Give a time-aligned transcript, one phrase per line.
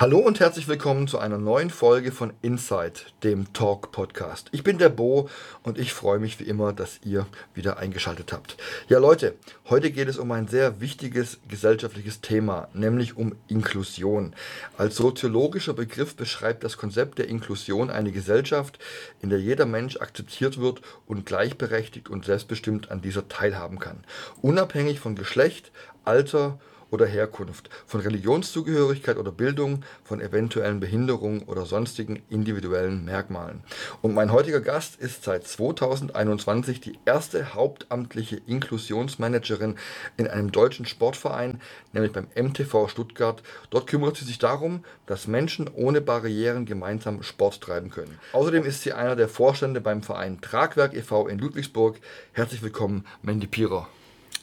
[0.00, 4.48] Hallo und herzlich willkommen zu einer neuen Folge von Inside, dem Talk Podcast.
[4.50, 5.28] Ich bin der Bo
[5.62, 8.56] und ich freue mich wie immer, dass ihr wieder eingeschaltet habt.
[8.88, 9.34] Ja Leute,
[9.68, 14.34] heute geht es um ein sehr wichtiges gesellschaftliches Thema, nämlich um Inklusion.
[14.78, 18.78] Als soziologischer Begriff beschreibt das Konzept der Inklusion eine Gesellschaft,
[19.20, 24.02] in der jeder Mensch akzeptiert wird und gleichberechtigt und selbstbestimmt an dieser teilhaben kann,
[24.40, 25.72] unabhängig von Geschlecht,
[26.06, 26.58] Alter,
[26.90, 33.62] oder Herkunft, von Religionszugehörigkeit oder Bildung, von eventuellen Behinderungen oder sonstigen individuellen Merkmalen.
[34.02, 39.76] Und mein heutiger Gast ist seit 2021 die erste hauptamtliche Inklusionsmanagerin
[40.16, 41.60] in einem deutschen Sportverein,
[41.92, 43.42] nämlich beim MTV Stuttgart.
[43.70, 48.18] Dort kümmert sie sich darum, dass Menschen ohne Barrieren gemeinsam Sport treiben können.
[48.32, 51.28] Außerdem ist sie einer der Vorstände beim Verein Tragwerk e.V.
[51.28, 51.98] in Ludwigsburg.
[52.32, 53.88] Herzlich willkommen, Mandy Pirer.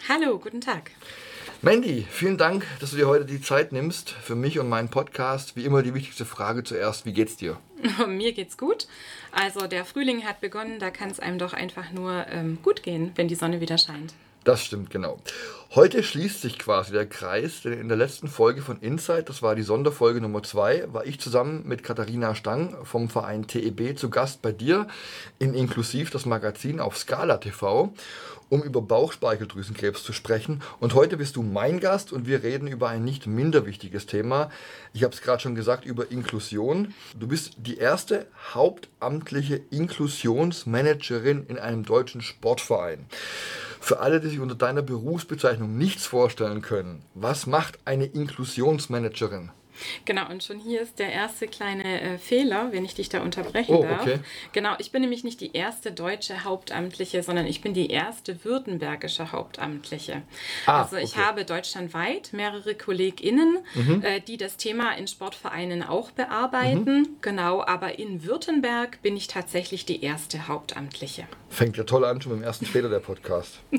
[0.09, 0.91] Hallo, guten Tag.
[1.63, 5.55] Mandy, vielen Dank, dass du dir heute die Zeit nimmst für mich und meinen Podcast.
[5.55, 7.57] Wie immer die wichtigste Frage zuerst, wie geht's dir?
[8.07, 8.87] Mir geht's gut.
[9.31, 13.11] Also der Frühling hat begonnen, da kann es einem doch einfach nur ähm, gut gehen,
[13.15, 14.13] wenn die Sonne wieder scheint.
[14.43, 15.19] Das stimmt, genau.
[15.75, 19.53] Heute schließt sich quasi der Kreis, denn in der letzten Folge von Insight, das war
[19.53, 24.41] die Sonderfolge Nummer 2, war ich zusammen mit Katharina Stang vom Verein TEB zu Gast
[24.41, 24.87] bei dir
[25.39, 27.93] in Inklusiv das Magazin auf Scala TV
[28.49, 30.61] um über Bauchspeicheldrüsenkrebs zu sprechen.
[30.79, 34.49] Und heute bist du mein Gast und wir reden über ein nicht minder wichtiges Thema.
[34.93, 36.93] Ich habe es gerade schon gesagt, über Inklusion.
[37.19, 43.05] Du bist die erste hauptamtliche Inklusionsmanagerin in einem deutschen Sportverein.
[43.79, 49.51] Für alle, die sich unter deiner Berufsbezeichnung nichts vorstellen können, was macht eine Inklusionsmanagerin?
[50.05, 53.75] Genau, und schon hier ist der erste kleine äh, Fehler, wenn ich dich da unterbrechen
[53.75, 54.01] oh, darf.
[54.01, 54.19] Okay.
[54.51, 59.31] Genau, ich bin nämlich nicht die erste deutsche Hauptamtliche, sondern ich bin die erste württembergische
[59.31, 60.23] Hauptamtliche.
[60.65, 61.21] Ah, also ich okay.
[61.21, 64.03] habe deutschlandweit mehrere KollegInnen, mhm.
[64.03, 67.01] äh, die das Thema in Sportvereinen auch bearbeiten.
[67.01, 67.07] Mhm.
[67.21, 71.27] Genau, aber in Württemberg bin ich tatsächlich die erste Hauptamtliche.
[71.49, 73.59] Fängt ja toll an, schon beim ersten Fehler der Podcast.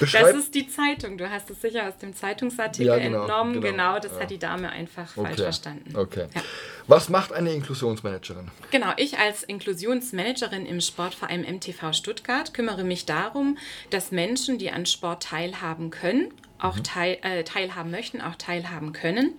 [0.00, 1.18] Beschreib das ist die Zeitung.
[1.18, 3.54] Du hast es sicher aus dem Zeitungsartikel ja, genau, entnommen.
[3.54, 4.20] Genau, genau das ja.
[4.20, 5.28] hat die Dame einfach okay.
[5.28, 5.96] falsch verstanden.
[5.96, 6.26] Okay.
[6.34, 6.42] Ja.
[6.86, 8.50] Was macht eine Inklusionsmanagerin?
[8.70, 13.56] Genau, ich als Inklusionsmanagerin im Sportverein MTV Stuttgart kümmere mich darum,
[13.90, 16.84] dass Menschen, die an Sport teilhaben können, auch mhm.
[16.84, 19.34] teil, äh, teilhaben möchten, auch teilhaben können.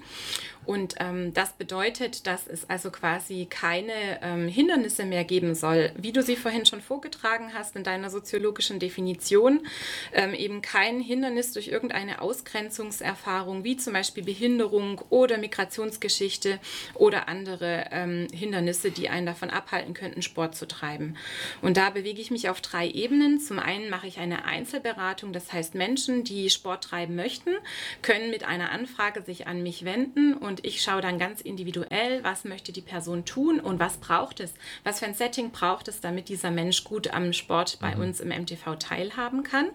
[0.66, 6.12] Und ähm, das bedeutet, dass es also quasi keine ähm, Hindernisse mehr geben soll, wie
[6.12, 9.62] du sie vorhin schon vorgetragen hast in deiner soziologischen Definition,
[10.14, 16.60] ähm, eben kein Hindernis durch irgendeine Ausgrenzungserfahrung, wie zum Beispiel Behinderung oder Migrationsgeschichte
[16.94, 21.18] oder andere ähm, Hindernisse, die einen davon abhalten könnten, Sport zu treiben.
[21.62, 23.40] Und da bewege ich mich auf drei Ebenen.
[23.40, 27.52] Zum einen mache ich eine Einzelberatung, das heißt Menschen, die Sport treiben möchten,
[28.02, 32.24] können mit einer Anfrage sich an mich wenden und und ich schaue dann ganz individuell,
[32.24, 34.54] was möchte die Person tun und was braucht es,
[34.86, 38.04] was für ein Setting braucht es, damit dieser Mensch gut am Sport bei mhm.
[38.04, 39.68] uns im MTV teilhaben kann.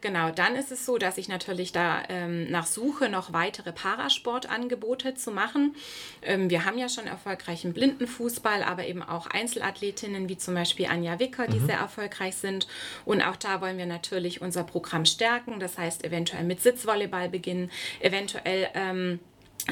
[0.00, 5.14] Genau, dann ist es so, dass ich natürlich da ähm, nach Suche, noch weitere Parasportangebote
[5.14, 5.74] zu machen.
[6.22, 11.18] Ähm, wir haben ja schon erfolgreichen Blindenfußball, aber eben auch Einzelathletinnen wie zum Beispiel Anja
[11.18, 11.66] Wicker, die mhm.
[11.66, 12.68] sehr erfolgreich sind.
[13.04, 15.60] Und auch da wollen wir natürlich unser Programm stärken.
[15.60, 19.20] Das heißt, eventuell mit Sitzvolleyball beginnen, eventuell ähm,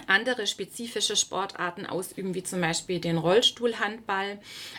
[0.06, 4.38] andere spezifische Sportarten ausüben, wie zum Beispiel den Rollstuhlhandball,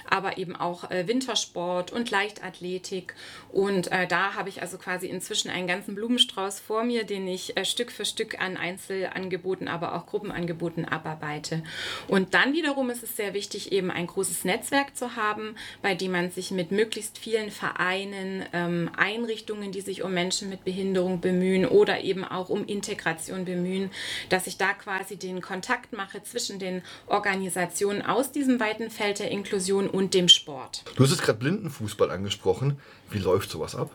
[0.10, 3.16] aber eben auch äh, Wintersport und Leichtathletik.
[3.52, 7.56] Und äh, da habe ich also quasi inzwischen einen ganzen Blumenstrauß vor mir, den ich
[7.58, 11.64] äh, Stück für Stück an Einzelangeboten, aber auch Gruppenangeboten abarbeite.
[12.08, 16.12] Und dann wiederum ist es sehr wichtig, eben ein großes Netzwerk zu haben, bei dem
[16.12, 21.66] man sich mit möglichst vielen Vereinen, ähm, Einrichtungen, die sich um Menschen mit Behinderung bemühen
[21.66, 23.92] oder eben auch um Integration bemühen,
[24.30, 29.20] dass ich da quasi quasi den Kontakt mache zwischen den Organisationen aus diesem weiten Feld
[29.20, 30.84] der Inklusion und dem Sport.
[30.96, 32.80] Du hast jetzt gerade Blindenfußball angesprochen.
[33.12, 33.92] Wie läuft sowas ab?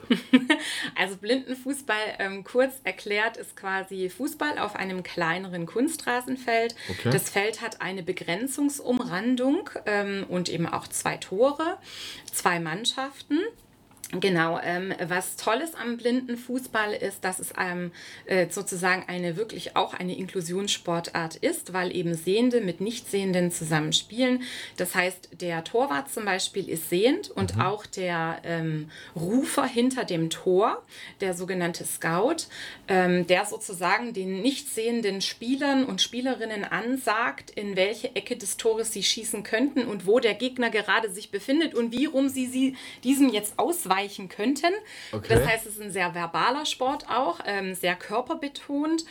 [0.96, 6.74] also Blindenfußball, ähm, kurz erklärt, ist quasi Fußball auf einem kleineren Kunstrasenfeld.
[6.88, 7.10] Okay.
[7.10, 11.78] Das Feld hat eine Begrenzungsumrandung ähm, und eben auch zwei Tore,
[12.32, 13.38] zwei Mannschaften.
[14.12, 17.92] Genau, ähm, was Tolles am Blindenfußball ist, dass es ähm,
[18.24, 24.42] äh, sozusagen eine wirklich auch eine Inklusionssportart ist, weil eben Sehende mit Nichtsehenden zusammen spielen.
[24.76, 27.62] Das heißt, der Torwart zum Beispiel ist sehend und mhm.
[27.62, 30.82] auch der ähm, Rufer hinter dem Tor,
[31.20, 32.48] der sogenannte Scout,
[32.88, 38.92] ähm, der sozusagen den nicht sehenden Spielern und Spielerinnen ansagt, in welche Ecke des Tores
[38.92, 42.76] sie schießen könnten und wo der Gegner gerade sich befindet und wie rum sie, sie
[43.04, 44.72] diesem jetzt ausweichen erreichen könnten.
[45.12, 45.26] Okay.
[45.28, 49.04] Das heißt, es ist ein sehr verbaler Sport auch, ähm, sehr körperbetont.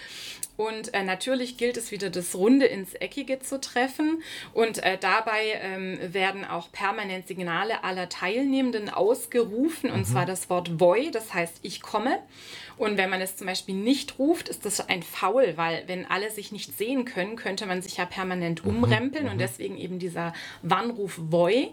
[0.57, 4.21] Und äh, natürlich gilt es wieder, das Runde ins Eckige zu treffen.
[4.53, 9.89] Und äh, dabei ähm, werden auch permanent Signale aller Teilnehmenden ausgerufen.
[9.89, 10.05] Und mhm.
[10.05, 12.19] zwar das Wort Voi, das heißt ich komme.
[12.79, 16.31] Und wenn man es zum Beispiel nicht ruft, ist das ein Foul, weil wenn alle
[16.31, 19.31] sich nicht sehen können, könnte man sich ja permanent mhm, umrempeln mhm.
[19.33, 21.71] und deswegen eben dieser Warnruf Voi.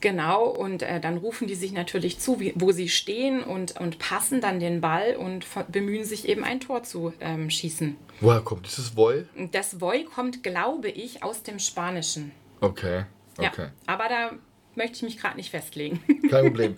[0.00, 3.98] Genau, und äh, dann rufen die sich natürlich zu, wie, wo sie stehen und, und
[3.98, 7.96] passen dann den Ball und bemühen sich eben ein Tor zu ähm, schießen.
[8.20, 9.26] Woher kommt dieses Voi?
[9.52, 12.32] Das Voi kommt, glaube ich, aus dem Spanischen.
[12.62, 13.04] Okay.
[13.36, 13.66] Okay.
[13.66, 14.30] Ja, aber da
[14.78, 16.00] möchte ich mich gerade nicht festlegen.
[16.30, 16.76] Kein Problem.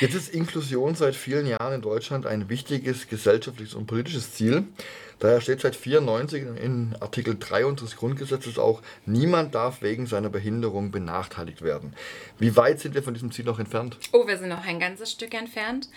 [0.00, 4.64] Jetzt ist Inklusion seit vielen Jahren in Deutschland ein wichtiges gesellschaftliches und politisches Ziel.
[5.20, 10.90] Daher steht seit 1994 in Artikel 3 unseres Grundgesetzes auch, niemand darf wegen seiner Behinderung
[10.90, 11.92] benachteiligt werden.
[12.38, 13.98] Wie weit sind wir von diesem Ziel noch entfernt?
[14.12, 15.90] Oh, wir sind noch ein ganzes Stück entfernt.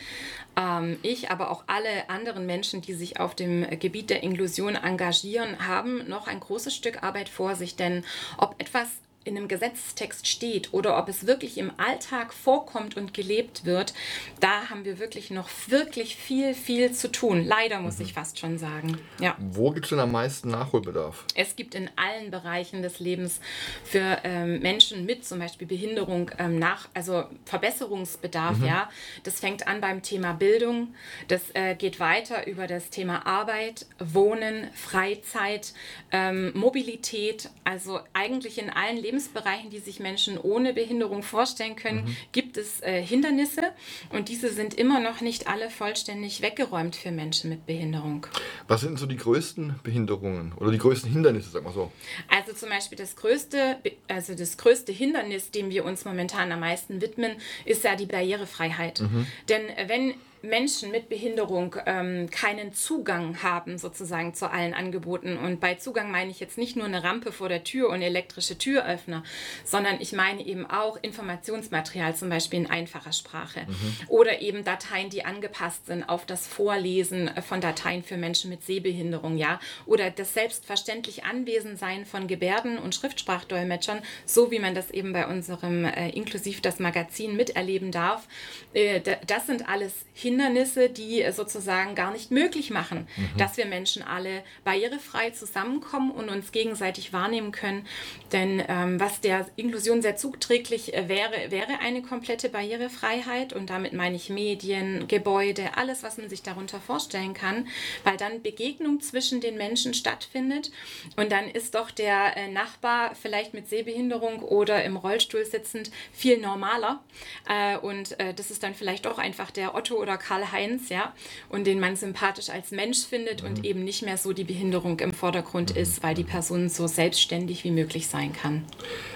[0.57, 5.65] Ähm, ich, aber auch alle anderen Menschen, die sich auf dem Gebiet der Inklusion engagieren,
[5.65, 7.77] haben noch ein großes Stück Arbeit vor sich.
[7.77, 8.03] Denn
[8.37, 8.89] ob etwas
[9.25, 13.93] in einem Gesetzestext steht oder ob es wirklich im Alltag vorkommt und gelebt wird,
[14.39, 17.45] da haben wir wirklich noch wirklich viel, viel zu tun.
[17.45, 18.05] Leider muss mhm.
[18.05, 18.97] ich fast schon sagen.
[19.19, 19.35] Ja.
[19.39, 21.25] Wo gibt es denn am meisten Nachholbedarf?
[21.35, 23.39] Es gibt in allen Bereichen des Lebens
[23.83, 28.57] für ähm, Menschen mit zum Beispiel Behinderung ähm, nach, also Verbesserungsbedarf.
[28.57, 28.65] Mhm.
[28.65, 28.89] Ja,
[29.23, 30.93] das fängt an beim Thema Bildung,
[31.27, 35.73] das äh, geht weiter über das Thema Arbeit, Wohnen, Freizeit,
[36.11, 37.49] ähm, Mobilität.
[37.63, 42.15] Also eigentlich in allen Lebens Lebensbereichen, die sich Menschen ohne Behinderung vorstellen können, mhm.
[42.31, 43.61] gibt es äh, Hindernisse
[44.09, 48.25] und diese sind immer noch nicht alle vollständig weggeräumt für Menschen mit Behinderung.
[48.67, 51.91] Was sind so die größten Behinderungen oder die größten Hindernisse, sag mal so?
[52.27, 53.77] Also zum Beispiel das größte,
[54.07, 57.33] also das größte Hindernis, dem wir uns momentan am meisten widmen,
[57.65, 59.01] ist ja die Barrierefreiheit.
[59.01, 59.27] Mhm.
[59.47, 65.37] Denn äh, wenn Menschen mit Behinderung ähm, keinen Zugang haben sozusagen zu allen Angeboten.
[65.37, 68.57] Und bei Zugang meine ich jetzt nicht nur eine Rampe vor der Tür und elektrische
[68.57, 69.23] Türöffner,
[69.63, 73.61] sondern ich meine eben auch Informationsmaterial, zum Beispiel in einfacher Sprache.
[73.61, 73.95] Mhm.
[74.09, 79.37] Oder eben Dateien, die angepasst sind auf das Vorlesen von Dateien für Menschen mit Sehbehinderung,
[79.37, 79.61] ja.
[79.85, 85.85] Oder das selbstverständlich Anwesensein von Gebärden- und Schriftsprachdolmetschern, so wie man das eben bei unserem
[85.85, 88.27] äh, Inklusiv das Magazin miterleben darf.
[88.73, 93.37] Äh, das sind alles Hinweise Hindernisse, die äh, sozusagen gar nicht möglich machen, mhm.
[93.37, 97.85] dass wir Menschen alle barrierefrei zusammenkommen und uns gegenseitig wahrnehmen können.
[98.31, 103.93] Denn ähm, was der Inklusion sehr zuträglich äh, wäre, wäre eine komplette Barrierefreiheit und damit
[103.93, 107.67] meine ich Medien, Gebäude, alles, was man sich darunter vorstellen kann,
[108.03, 110.71] weil dann Begegnung zwischen den Menschen stattfindet
[111.15, 116.39] und dann ist doch der äh, Nachbar vielleicht mit Sehbehinderung oder im Rollstuhl sitzend viel
[116.39, 117.03] normaler
[117.47, 121.13] äh, und äh, das ist dann vielleicht auch einfach der Otto oder Karl-Heinz, ja,
[121.49, 123.49] und den man sympathisch als Mensch findet mhm.
[123.49, 125.81] und eben nicht mehr so die Behinderung im Vordergrund mhm.
[125.81, 128.65] ist, weil die Person so selbstständig wie möglich sein kann.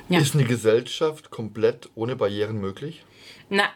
[0.09, 0.19] Ja.
[0.19, 3.03] Ist eine Gesellschaft komplett ohne Barrieren möglich?
[3.49, 3.69] Na,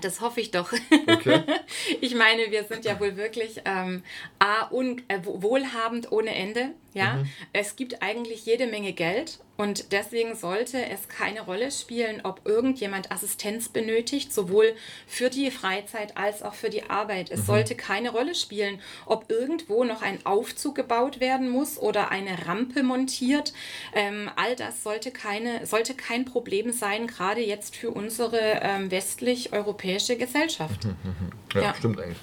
[0.00, 0.72] das hoffe ich doch.
[1.06, 1.42] Okay.
[2.00, 4.02] ich meine, wir sind ja wohl wirklich ähm,
[4.38, 6.70] A, un, äh, wohlhabend ohne Ende.
[6.98, 7.14] Ja?
[7.14, 7.28] Mhm.
[7.52, 13.10] Es gibt eigentlich jede Menge Geld und deswegen sollte es keine Rolle spielen, ob irgendjemand
[13.10, 14.72] Assistenz benötigt, sowohl
[15.08, 17.32] für die Freizeit als auch für die Arbeit.
[17.32, 17.46] Es mhm.
[17.46, 22.84] sollte keine Rolle spielen, ob irgendwo noch ein Aufzug gebaut werden muss oder eine Rampe
[22.84, 23.52] montiert.
[23.94, 30.16] Ähm, all das sollte, keine, sollte kein Problem sein, gerade jetzt für unsere ähm, westlich-europäische
[30.16, 30.84] Gesellschaft.
[30.84, 31.30] Mhm, mhm, mhm.
[31.54, 32.18] Ja, ja, stimmt eigentlich.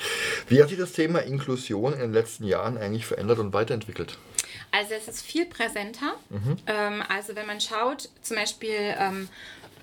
[0.47, 4.17] Wie hat sich das Thema Inklusion in den letzten Jahren eigentlich verändert und weiterentwickelt?
[4.71, 6.15] Also es ist viel präsenter.
[6.29, 6.57] Mhm.
[6.67, 9.29] Ähm, also wenn man schaut, zum Beispiel ähm,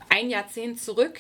[0.08, 1.18] ein Jahrzehnt zurück,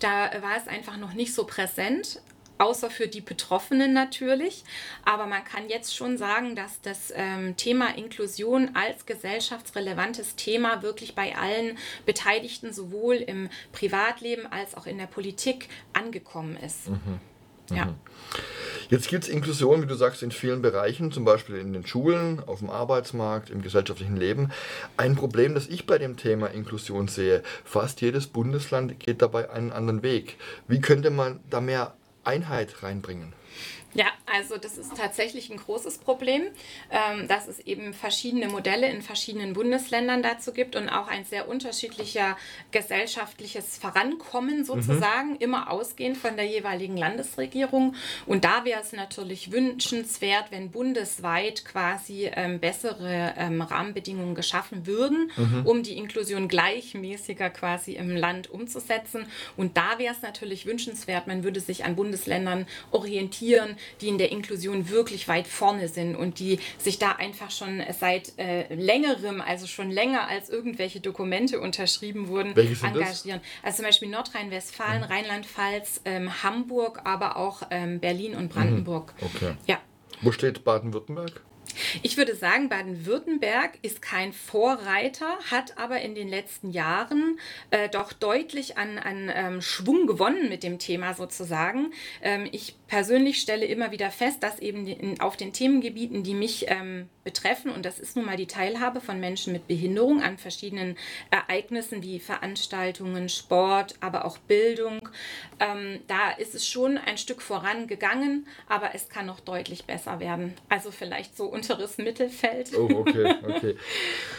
[0.00, 2.20] da war es einfach noch nicht so präsent
[2.58, 4.64] außer für die Betroffenen natürlich.
[5.04, 11.14] Aber man kann jetzt schon sagen, dass das ähm, Thema Inklusion als gesellschaftsrelevantes Thema wirklich
[11.14, 16.88] bei allen Beteiligten sowohl im Privatleben als auch in der Politik angekommen ist.
[16.88, 17.20] Mhm.
[17.70, 17.94] Ja.
[18.90, 22.42] Jetzt gibt es Inklusion, wie du sagst, in vielen Bereichen, zum Beispiel in den Schulen,
[22.46, 24.50] auf dem Arbeitsmarkt, im gesellschaftlichen Leben.
[24.96, 29.72] Ein Problem, das ich bei dem Thema Inklusion sehe, fast jedes Bundesland geht dabei einen
[29.72, 30.38] anderen Weg.
[30.68, 31.94] Wie könnte man da mehr
[32.24, 33.34] Einheit reinbringen?
[33.94, 36.42] Ja, also das ist tatsächlich ein großes Problem,
[36.90, 41.48] ähm, dass es eben verschiedene Modelle in verschiedenen Bundesländern dazu gibt und auch ein sehr
[41.48, 42.36] unterschiedlicher
[42.70, 45.36] gesellschaftliches Vorankommen sozusagen, mhm.
[45.38, 47.94] immer ausgehend von der jeweiligen Landesregierung.
[48.26, 55.30] Und da wäre es natürlich wünschenswert, wenn bundesweit quasi ähm, bessere ähm, Rahmenbedingungen geschaffen würden,
[55.34, 55.62] mhm.
[55.64, 59.24] um die Inklusion gleichmäßiger quasi im Land umzusetzen.
[59.56, 64.30] Und da wäre es natürlich wünschenswert, man würde sich an Bundesländern orientieren, die in der
[64.32, 69.66] Inklusion wirklich weit vorne sind und die sich da einfach schon seit äh, längerem, also
[69.66, 73.40] schon länger als irgendwelche Dokumente unterschrieben wurden, engagieren.
[73.40, 73.62] Das?
[73.62, 75.08] Also zum Beispiel Nordrhein-Westfalen, mhm.
[75.08, 79.14] Rheinland-Pfalz, ähm, Hamburg, aber auch ähm, Berlin und Brandenburg.
[79.20, 79.26] Mhm.
[79.34, 79.54] Okay.
[79.66, 79.80] Ja.
[80.20, 81.42] Wo steht Baden-Württemberg?
[82.02, 87.38] Ich würde sagen, Baden-Württemberg ist kein Vorreiter, hat aber in den letzten Jahren
[87.70, 91.92] äh, doch deutlich an, an ähm, Schwung gewonnen mit dem Thema sozusagen.
[92.22, 96.64] Ähm, ich persönlich stelle immer wieder fest, dass eben in, auf den Themengebieten, die mich
[96.68, 100.96] ähm, betreffen, und das ist nun mal die Teilhabe von Menschen mit Behinderung an verschiedenen
[101.30, 105.08] Ereignissen wie Veranstaltungen, Sport, aber auch Bildung,
[105.60, 110.54] ähm, da ist es schon ein Stück vorangegangen, aber es kann noch deutlich besser werden.
[110.70, 112.76] Also vielleicht so unteres Mittelfeld.
[112.76, 113.76] Oh, okay, okay.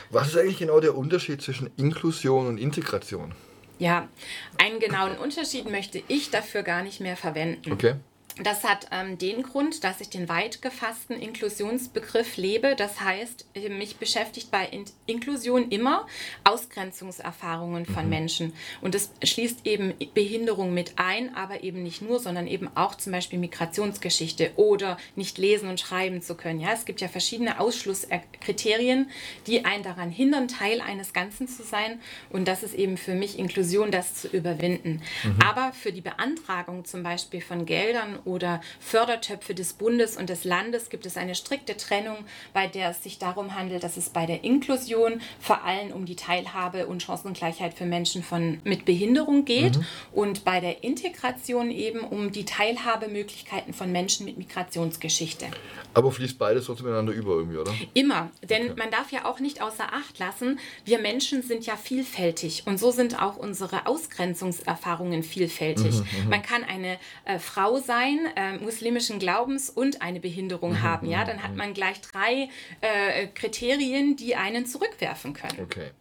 [0.10, 3.36] Was ist eigentlich genau der Unterschied zwischen Inklusion und Integration?
[3.78, 4.10] Ja,
[4.58, 7.72] einen genauen Unterschied möchte ich dafür gar nicht mehr verwenden.
[7.72, 7.96] Okay.
[8.44, 12.76] Das hat ähm, den Grund, dass ich den weit gefassten Inklusionsbegriff lebe.
[12.76, 16.08] Das heißt, mich beschäftigt bei In Inklusion immer
[16.44, 18.10] Ausgrenzungserfahrungen von mhm.
[18.10, 18.54] Menschen.
[18.82, 23.12] Und das schließt eben Behinderung mit ein, aber eben nicht nur, sondern eben auch zum
[23.12, 26.60] Beispiel Migrationsgeschichte oder nicht lesen und schreiben zu können.
[26.60, 29.10] Ja, es gibt ja verschiedene Ausschlusskriterien,
[29.48, 32.00] die einen daran hindern, Teil eines Ganzen zu sein.
[32.30, 35.02] Und das ist eben für mich Inklusion, das zu überwinden.
[35.24, 35.40] Mhm.
[35.46, 40.90] Aber für die Beantragung zum Beispiel von Geldern oder Fördertöpfe des Bundes und des Landes
[40.90, 42.18] gibt es eine strikte Trennung,
[42.54, 46.16] bei der es sich darum handelt, dass es bei der Inklusion vor allem um die
[46.16, 49.86] Teilhabe und Chancengleichheit für Menschen von, mit Behinderung geht mhm.
[50.14, 55.48] und bei der Integration eben um die Teilhabemöglichkeiten von Menschen mit Migrationsgeschichte.
[55.94, 57.74] Aber fließt beides trotzdem miteinander über irgendwie, oder?
[57.94, 58.74] Immer, denn okay.
[58.78, 62.92] man darf ja auch nicht außer Acht lassen, wir Menschen sind ja vielfältig und so
[62.92, 65.96] sind auch unsere Ausgrenzungserfahrungen vielfältig.
[65.96, 66.30] Mhm, mhm.
[66.30, 71.08] man kann eine äh, Frau sein, äh, muslimischen Glaubens und eine Behinderung mhm, haben.
[71.10, 71.58] Ja, mhm, dann hat mhm.
[71.58, 72.50] man gleich drei
[72.82, 75.60] äh, Kriterien, die einen zurückwerfen können.
[75.62, 75.92] Okay.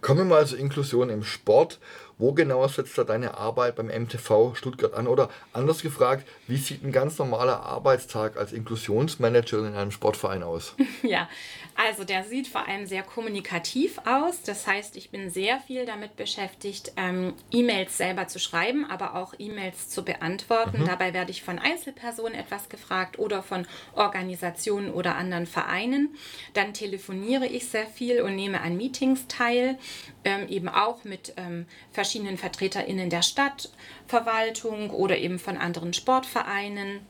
[0.00, 1.78] Kommen wir mal zur Inklusion im Sport.
[2.20, 5.06] Wo genau setzt da deine Arbeit beim MTV Stuttgart an?
[5.06, 10.74] Oder anders gefragt, wie sieht ein ganz normaler Arbeitstag als Inklusionsmanagerin in einem Sportverein aus?
[11.02, 11.30] Ja,
[11.76, 14.42] also der sieht vor allem sehr kommunikativ aus.
[14.42, 19.32] Das heißt, ich bin sehr viel damit beschäftigt, ähm, E-Mails selber zu schreiben, aber auch
[19.38, 20.82] E-Mails zu beantworten.
[20.82, 20.86] Mhm.
[20.86, 26.14] Dabei werde ich von Einzelpersonen etwas gefragt oder von Organisationen oder anderen Vereinen.
[26.52, 29.78] Dann telefoniere ich sehr viel und nehme an Meetings teil,
[30.24, 37.00] ähm, eben auch mit ähm, verschiedenen VertreterInnen der Stadtverwaltung oder eben von anderen Sportvereinen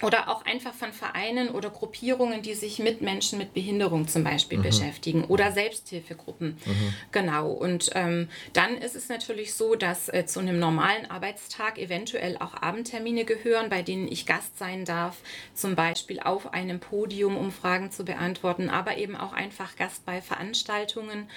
[0.00, 4.58] oder auch einfach von Vereinen oder Gruppierungen, die sich mit Menschen mit Behinderung zum Beispiel
[4.58, 4.62] mhm.
[4.62, 6.56] beschäftigen oder Selbsthilfegruppen.
[6.64, 6.94] Mhm.
[7.12, 7.50] Genau.
[7.52, 12.54] Und ähm, dann ist es natürlich so, dass äh, zu einem normalen Arbeitstag eventuell auch
[12.60, 15.18] Abendtermine gehören, bei denen ich Gast sein darf,
[15.54, 20.20] zum Beispiel auf einem Podium, um Fragen zu beantworten, aber eben auch einfach Gast bei
[20.20, 21.28] Veranstaltungen.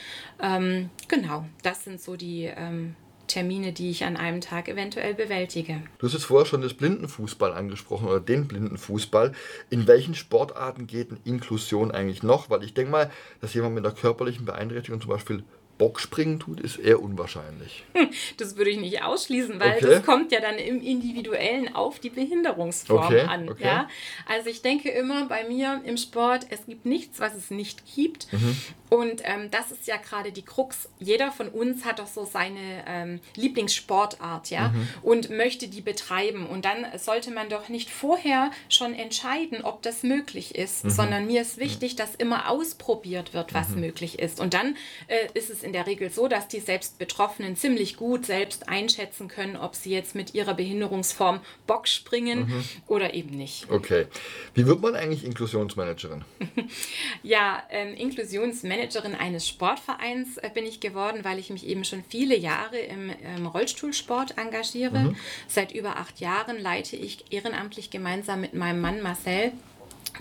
[0.41, 2.95] Ähm, genau, das sind so die ähm,
[3.27, 5.81] Termine, die ich an einem Tag eventuell bewältige.
[5.97, 9.33] Du hast jetzt vorher schon das Blindenfußball angesprochen oder den Blindenfußball.
[9.69, 12.49] In welchen Sportarten geht denn Inklusion eigentlich noch?
[12.49, 15.43] Weil ich denke mal, dass jemand mit einer körperlichen Beeinträchtigung zum Beispiel
[15.77, 17.83] Bockspringen tut, ist eher unwahrscheinlich.
[17.93, 19.85] Hm, das würde ich nicht ausschließen, weil okay.
[19.85, 23.21] das kommt ja dann im Individuellen auf die Behinderungsform okay.
[23.21, 23.49] an.
[23.49, 23.65] Okay.
[23.65, 23.89] Ja?
[24.27, 28.31] Also ich denke immer bei mir im Sport, es gibt nichts, was es nicht gibt.
[28.31, 28.57] Mhm.
[28.89, 30.87] Und ähm, das ist ja gerade die Krux.
[30.99, 34.87] Jeder von uns hat doch so seine ähm, Lieblingssportart, ja, mhm.
[35.01, 36.45] und möchte die betreiben.
[36.45, 40.89] Und dann sollte man doch nicht vorher schon entscheiden, ob das möglich ist, mhm.
[40.91, 43.81] sondern mir ist wichtig, dass immer ausprobiert wird, was mhm.
[43.81, 44.39] möglich ist.
[44.39, 44.77] Und dann
[45.07, 49.27] äh, ist es in der Regel so, dass die selbst Betroffenen ziemlich gut selbst einschätzen
[49.27, 52.63] können, ob sie jetzt mit ihrer Behinderungsform Bock springen mhm.
[52.87, 53.69] oder eben nicht.
[53.69, 54.05] Okay.
[54.53, 56.23] Wie wird man eigentlich Inklusionsmanagerin?
[57.23, 62.37] ja, ähm, Inklusionsmanagerin eines Sportvereins äh, bin ich geworden, weil ich mich eben schon viele
[62.37, 64.99] Jahre im ähm, Rollstuhlsport engagiere.
[64.99, 65.15] Mhm.
[65.47, 69.51] Seit über acht Jahren leite ich ehrenamtlich gemeinsam mit meinem Mann Marcel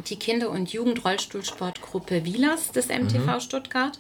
[0.08, 3.40] die Kinder- und Jugendrollstuhlsportgruppe Wielers des MTV mhm.
[3.40, 3.98] Stuttgart.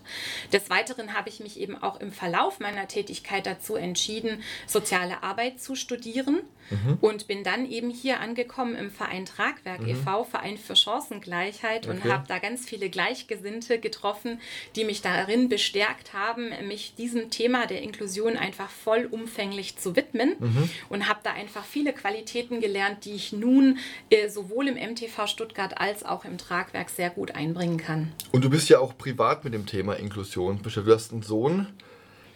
[0.52, 5.60] Des Weiteren habe ich mich eben auch im Verlauf meiner Tätigkeit dazu entschieden, soziale Arbeit
[5.60, 6.98] zu studieren mhm.
[7.00, 9.88] und bin dann eben hier angekommen im Verein Tragwerk mhm.
[9.90, 11.96] e.V., Verein für Chancengleichheit okay.
[11.96, 14.40] und habe da ganz viele Gleichgesinnte getroffen,
[14.76, 20.70] die mich darin bestärkt haben, mich diesem Thema der Inklusion einfach vollumfänglich zu widmen mhm.
[20.88, 23.78] und habe da einfach viele Qualitäten gelernt, die ich nun
[24.10, 28.12] äh, sowohl im MTV Stuttgart als auch im Tragwerk sehr gut einbringen kann.
[28.32, 30.60] Und du bist ja auch privat mit dem Thema Inklusion.
[30.62, 31.66] Du hast einen Sohn.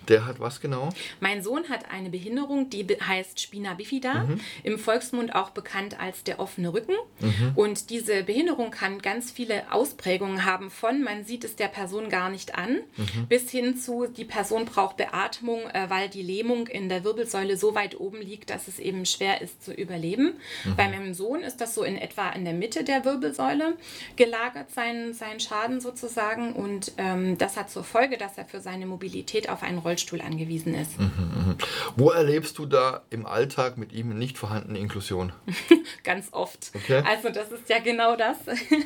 [0.08, 0.88] Der hat was genau?
[1.20, 4.40] Mein Sohn hat eine Behinderung, die heißt Spina bifida, mhm.
[4.62, 6.94] im Volksmund auch bekannt als der offene Rücken.
[7.20, 7.52] Mhm.
[7.54, 12.30] Und diese Behinderung kann ganz viele Ausprägungen haben, von man sieht es der Person gar
[12.30, 13.26] nicht an, mhm.
[13.28, 17.74] bis hin zu die Person braucht Beatmung, äh, weil die Lähmung in der Wirbelsäule so
[17.74, 20.34] weit oben liegt, dass es eben schwer ist zu überleben.
[20.64, 20.76] Mhm.
[20.76, 23.76] Bei meinem Sohn ist das so in etwa in der Mitte der Wirbelsäule
[24.16, 26.52] gelagert, sein, sein Schaden sozusagen.
[26.52, 30.20] Und ähm, das hat zur Folge, dass er für seine Mobilität auf einen Rollstuhl Rollstuhl
[30.20, 30.98] angewiesen ist.
[30.98, 31.56] Mhm, mh.
[31.96, 35.32] Wo erlebst du da im Alltag mit ihm nicht vorhandene Inklusion?
[36.04, 36.70] Ganz oft.
[36.74, 37.02] Okay.
[37.04, 38.36] Also das ist ja genau das,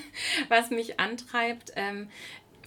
[0.48, 1.72] was mich antreibt.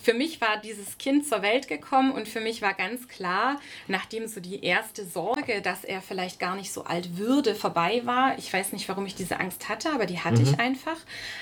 [0.01, 4.27] Für mich war dieses Kind zur Welt gekommen und für mich war ganz klar, nachdem
[4.27, 8.37] so die erste Sorge, dass er vielleicht gar nicht so alt würde, vorbei war.
[8.37, 10.49] Ich weiß nicht, warum ich diese Angst hatte, aber die hatte mhm.
[10.49, 10.97] ich einfach.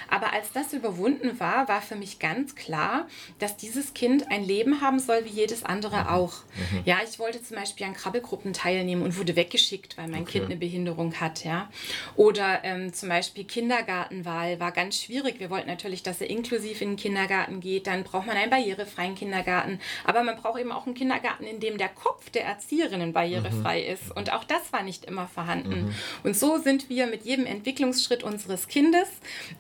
[0.10, 3.08] Aber als das überwunden war, war für mich ganz klar,
[3.40, 6.08] dass dieses Kind ein Leben haben soll wie jedes andere mhm.
[6.08, 6.34] auch.
[6.56, 6.82] Mhm.
[6.86, 10.40] Ja, ich wollte zum Beispiel an Krabbelgruppen teilnehmen und wurde weggeschickt, weil mein okay.
[10.40, 11.44] Kind eine Behinderung hat.
[11.44, 11.70] Ja.
[12.16, 15.40] Oder ähm, zum Beispiel Kindergartenwahl war ganz schwierig.
[15.40, 17.88] Wir wollten natürlich, dass er inklusiv in den Kindergarten geht.
[17.88, 19.80] Dann braucht man ein barrierefreien Kindergarten.
[20.06, 23.94] Aber man braucht eben auch einen Kindergarten, in dem der Kopf der Erzieherinnen barrierefrei mhm.
[23.94, 24.16] ist.
[24.16, 25.86] Und auch das war nicht immer vorhanden.
[25.86, 25.96] Mhm.
[26.24, 29.08] Und so sind wir mit jedem Entwicklungsschritt unseres Kindes,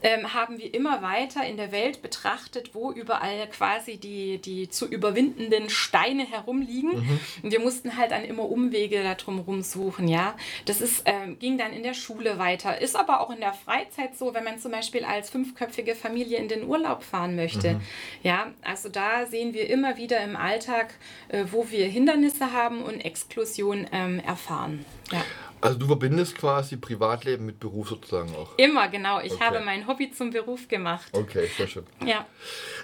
[0.01, 4.87] ähm, haben wir immer weiter in der Welt betrachtet, wo überall quasi die, die zu
[4.87, 6.99] überwindenden Steine herumliegen.
[6.99, 7.19] Mhm.
[7.43, 10.07] Und wir mussten halt dann immer Umwege da drumherum suchen.
[10.07, 10.35] Ja?
[10.65, 12.81] Das ist, ähm, ging dann in der Schule weiter.
[12.81, 16.47] Ist aber auch in der Freizeit so, wenn man zum Beispiel als fünfköpfige Familie in
[16.47, 17.75] den Urlaub fahren möchte.
[17.75, 17.81] Mhm.
[18.23, 20.95] Ja, also da sehen wir immer wieder im Alltag,
[21.27, 24.83] äh, wo wir Hindernisse haben und Exklusion ähm, erfahren.
[25.11, 25.23] Ja.
[25.61, 28.57] Also du verbindest quasi Privatleben mit Beruf sozusagen auch.
[28.57, 29.21] Immer, genau.
[29.21, 29.43] Ich okay.
[29.43, 31.07] habe mein Hobby zum Beruf gemacht.
[31.11, 31.83] Okay, sehr schön.
[32.03, 32.25] Ja.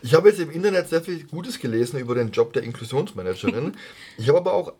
[0.04, 3.76] Ich habe jetzt im Internet sehr viel Gutes gelesen über den Job der Inklusionsmanagerin.
[4.18, 4.74] ich habe aber auch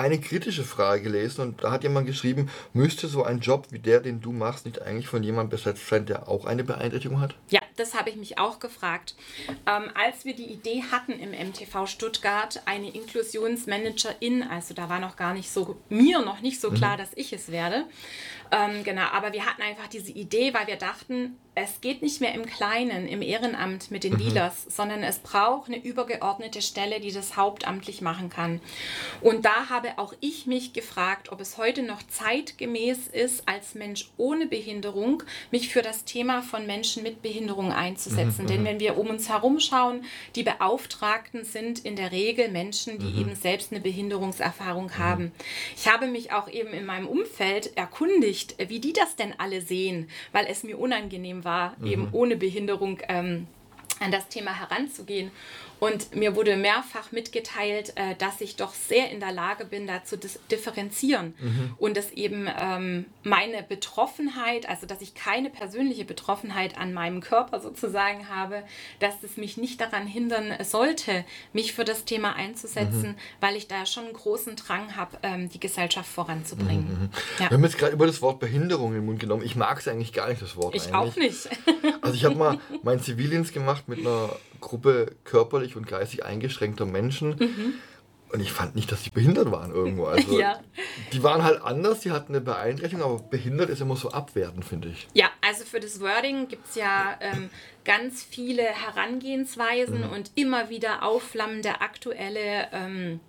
[0.00, 4.00] eine kritische Frage gelesen und da hat jemand geschrieben, müsste so ein Job wie der,
[4.00, 7.34] den du machst, nicht eigentlich von jemandem besetzt sein, der auch eine Beeinträchtigung hat?
[7.50, 9.14] Ja, das habe ich mich auch gefragt.
[9.66, 15.16] Ähm, als wir die Idee hatten im MTV Stuttgart, eine Inklusionsmanagerin, also da war noch
[15.16, 17.00] gar nicht so, mir noch nicht so klar, mhm.
[17.00, 17.84] dass ich es werde.
[18.52, 22.34] Ähm, genau, aber wir hatten einfach diese Idee, weil wir dachten, es geht nicht mehr
[22.34, 24.18] im Kleinen, im Ehrenamt mit den mhm.
[24.18, 28.60] Dealers, sondern es braucht eine übergeordnete Stelle, die das hauptamtlich machen kann.
[29.20, 34.10] Und da habe auch ich mich gefragt, ob es heute noch zeitgemäß ist, als Mensch
[34.16, 38.44] ohne Behinderung mich für das Thema von Menschen mit Behinderung einzusetzen.
[38.44, 38.46] Mhm.
[38.48, 38.64] Denn mhm.
[38.64, 43.20] wenn wir um uns herum schauen, die Beauftragten sind in der Regel Menschen, die mhm.
[43.20, 44.98] eben selbst eine Behinderungserfahrung mhm.
[44.98, 45.32] haben.
[45.76, 50.08] Ich habe mich auch eben in meinem Umfeld erkundigt, wie die das denn alle sehen,
[50.32, 51.86] weil es mir unangenehm war, mhm.
[51.86, 53.46] eben ohne Behinderung ähm,
[54.00, 55.30] an das Thema heranzugehen.
[55.80, 60.04] Und mir wurde mehrfach mitgeteilt, äh, dass ich doch sehr in der Lage bin, da
[60.04, 60.18] zu
[60.50, 61.34] differenzieren.
[61.40, 61.74] Mhm.
[61.78, 67.60] Und dass eben ähm, meine Betroffenheit, also dass ich keine persönliche Betroffenheit an meinem Körper
[67.60, 68.62] sozusagen habe,
[68.98, 73.16] dass es mich nicht daran hindern sollte, mich für das Thema einzusetzen, mhm.
[73.40, 76.88] weil ich da schon einen großen Drang habe, ähm, die Gesellschaft voranzubringen.
[76.88, 77.02] Mhm.
[77.04, 77.10] mhm.
[77.38, 77.50] Ja.
[77.50, 79.42] Wir haben jetzt gerade über das Wort Behinderung im Mund genommen.
[79.42, 80.74] Ich mag es eigentlich gar nicht, das Wort.
[80.74, 80.94] Ich eigentlich.
[80.94, 81.48] auch nicht.
[82.02, 87.36] also ich habe mal meinen Zivildienst gemacht mit einer Gruppe körperlich und geistig eingeschränkter Menschen.
[87.38, 87.74] Mhm.
[88.32, 90.04] Und ich fand nicht, dass sie behindert waren irgendwo.
[90.04, 90.60] Also ja.
[91.12, 94.88] die waren halt anders, die hatten eine Beeinträchtigung, aber behindert ist immer so abwertend, finde
[94.88, 95.08] ich.
[95.14, 97.50] Ja, also für das Wording gibt es ja ähm,
[97.84, 100.10] ganz viele Herangehensweisen mhm.
[100.10, 103.20] und immer wieder aufflammende aktuelle ähm,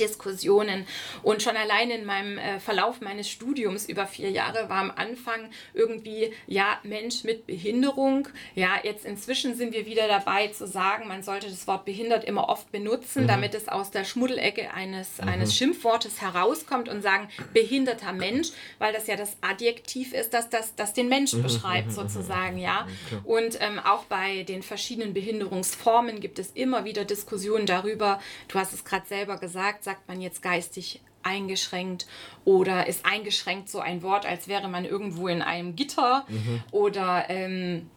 [0.00, 0.86] Diskussionen.
[1.22, 5.50] Und schon allein in meinem äh, Verlauf meines Studiums über vier Jahre war am Anfang
[5.74, 8.28] irgendwie, ja, Mensch mit Behinderung.
[8.54, 12.48] Ja, jetzt inzwischen sind wir wieder dabei zu sagen, man sollte das Wort behindert immer
[12.48, 13.28] oft benutzen, mhm.
[13.28, 15.28] damit es aus der Schmuddelecke eines, mhm.
[15.28, 20.74] eines Schimpfwortes herauskommt und sagen behinderter Mensch, weil das ja das Adjektiv ist, das das,
[20.74, 21.42] das den Mensch mhm.
[21.42, 21.92] beschreibt mhm.
[21.92, 22.86] sozusagen, ja.
[23.24, 28.20] Und ähm, auch bei den verschiedenen Behinderungsformen gibt es immer wieder Diskussionen darüber.
[28.48, 32.06] Du hast es gerade selber gesagt, sagt man jetzt geistig eingeschränkt
[32.44, 36.62] oder ist eingeschränkt so ein Wort, als wäre man irgendwo in einem Gitter mhm.
[36.72, 37.88] oder ähm,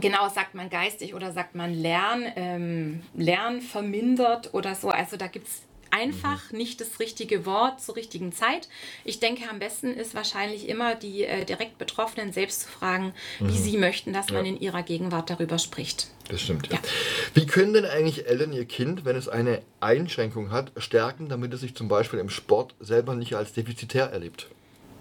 [0.00, 4.90] genau sagt man geistig oder sagt man Lern, ähm, Lern vermindert oder so.
[4.90, 6.58] Also da gibt es einfach mhm.
[6.58, 8.68] nicht das richtige Wort zur richtigen Zeit.
[9.04, 13.48] Ich denke, am besten ist wahrscheinlich immer die äh, direkt Betroffenen selbst zu fragen, mhm.
[13.48, 14.34] wie sie möchten, dass ja.
[14.34, 16.08] man in ihrer Gegenwart darüber spricht.
[16.28, 16.74] Das stimmt, ja.
[16.74, 16.80] ja.
[17.34, 21.60] Wie können denn eigentlich Eltern ihr Kind, wenn es eine Einschränkung hat, stärken, damit es
[21.60, 24.48] sich zum Beispiel im Sport selber nicht als defizitär erlebt?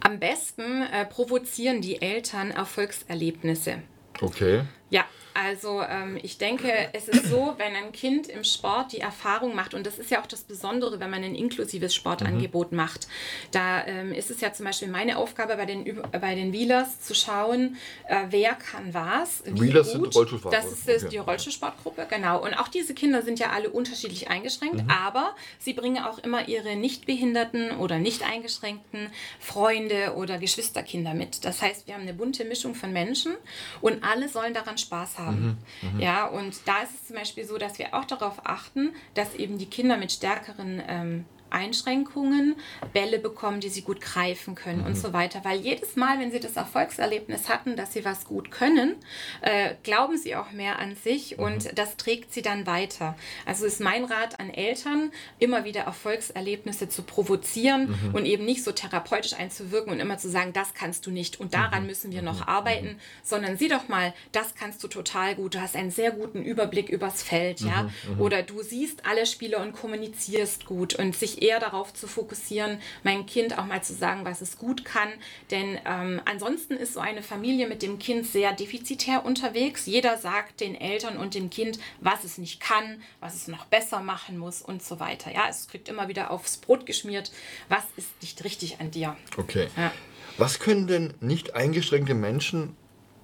[0.01, 3.83] Am besten äh, provozieren die Eltern Erfolgserlebnisse.
[4.19, 4.63] Okay.
[4.91, 9.55] Ja, also ähm, ich denke, es ist so, wenn ein Kind im Sport die Erfahrung
[9.55, 12.77] macht, und das ist ja auch das Besondere, wenn man ein inklusives Sportangebot mhm.
[12.77, 13.07] macht,
[13.51, 17.15] da ähm, ist es ja zum Beispiel meine Aufgabe bei den, bei den Wheelers zu
[17.15, 17.77] schauen,
[18.07, 19.43] äh, wer kann was.
[19.45, 20.13] Wie Wheelers gut.
[20.13, 20.55] sind Rollstuhlfahrer.
[20.55, 21.07] Das ist, okay.
[21.11, 22.43] die Rollstuhlsportgruppe, genau.
[22.43, 24.89] Und auch diese Kinder sind ja alle unterschiedlich eingeschränkt, mhm.
[24.89, 31.45] aber sie bringen auch immer ihre Nichtbehinderten oder nicht eingeschränkten Freunde oder Geschwisterkinder mit.
[31.45, 33.33] Das heißt, wir haben eine bunte Mischung von Menschen
[33.79, 35.57] und alle sollen daran Spaß haben.
[35.81, 36.03] Mhm, mh.
[36.03, 39.57] Ja, und da ist es zum Beispiel so, dass wir auch darauf achten, dass eben
[39.57, 42.55] die Kinder mit stärkeren ähm, Einschränkungen,
[42.93, 44.87] Bälle bekommen, die sie gut greifen können mhm.
[44.87, 45.41] und so weiter.
[45.43, 48.95] Weil jedes Mal, wenn sie das Erfolgserlebnis hatten, dass sie was gut können,
[49.41, 51.43] äh, glauben sie auch mehr an sich mhm.
[51.43, 53.15] und das trägt sie dann weiter.
[53.45, 58.15] Also ist mein Rat an Eltern, immer wieder Erfolgserlebnisse zu provozieren mhm.
[58.15, 61.53] und eben nicht so therapeutisch einzuwirken und immer zu sagen, das kannst du nicht und
[61.53, 61.87] daran mhm.
[61.87, 62.49] müssen wir noch mhm.
[62.49, 62.99] arbeiten, mhm.
[63.23, 65.55] sondern sieh doch mal, das kannst du total gut.
[65.55, 67.89] Du hast einen sehr guten Überblick übers Feld, ja.
[68.17, 73.25] Oder du siehst alle Spieler und kommunizierst gut und sich eher darauf zu fokussieren, mein
[73.25, 75.09] Kind auch mal zu sagen, was es gut kann.
[75.49, 79.85] Denn ähm, ansonsten ist so eine Familie mit dem Kind sehr defizitär unterwegs.
[79.85, 84.01] Jeder sagt den Eltern und dem Kind, was es nicht kann, was es noch besser
[84.01, 85.31] machen muss und so weiter.
[85.33, 87.31] Ja, es kriegt immer wieder aufs Brot geschmiert,
[87.69, 89.15] was ist nicht richtig an dir.
[89.37, 89.67] Okay.
[89.75, 89.91] Ja.
[90.37, 92.75] Was können denn nicht eingeschränkte Menschen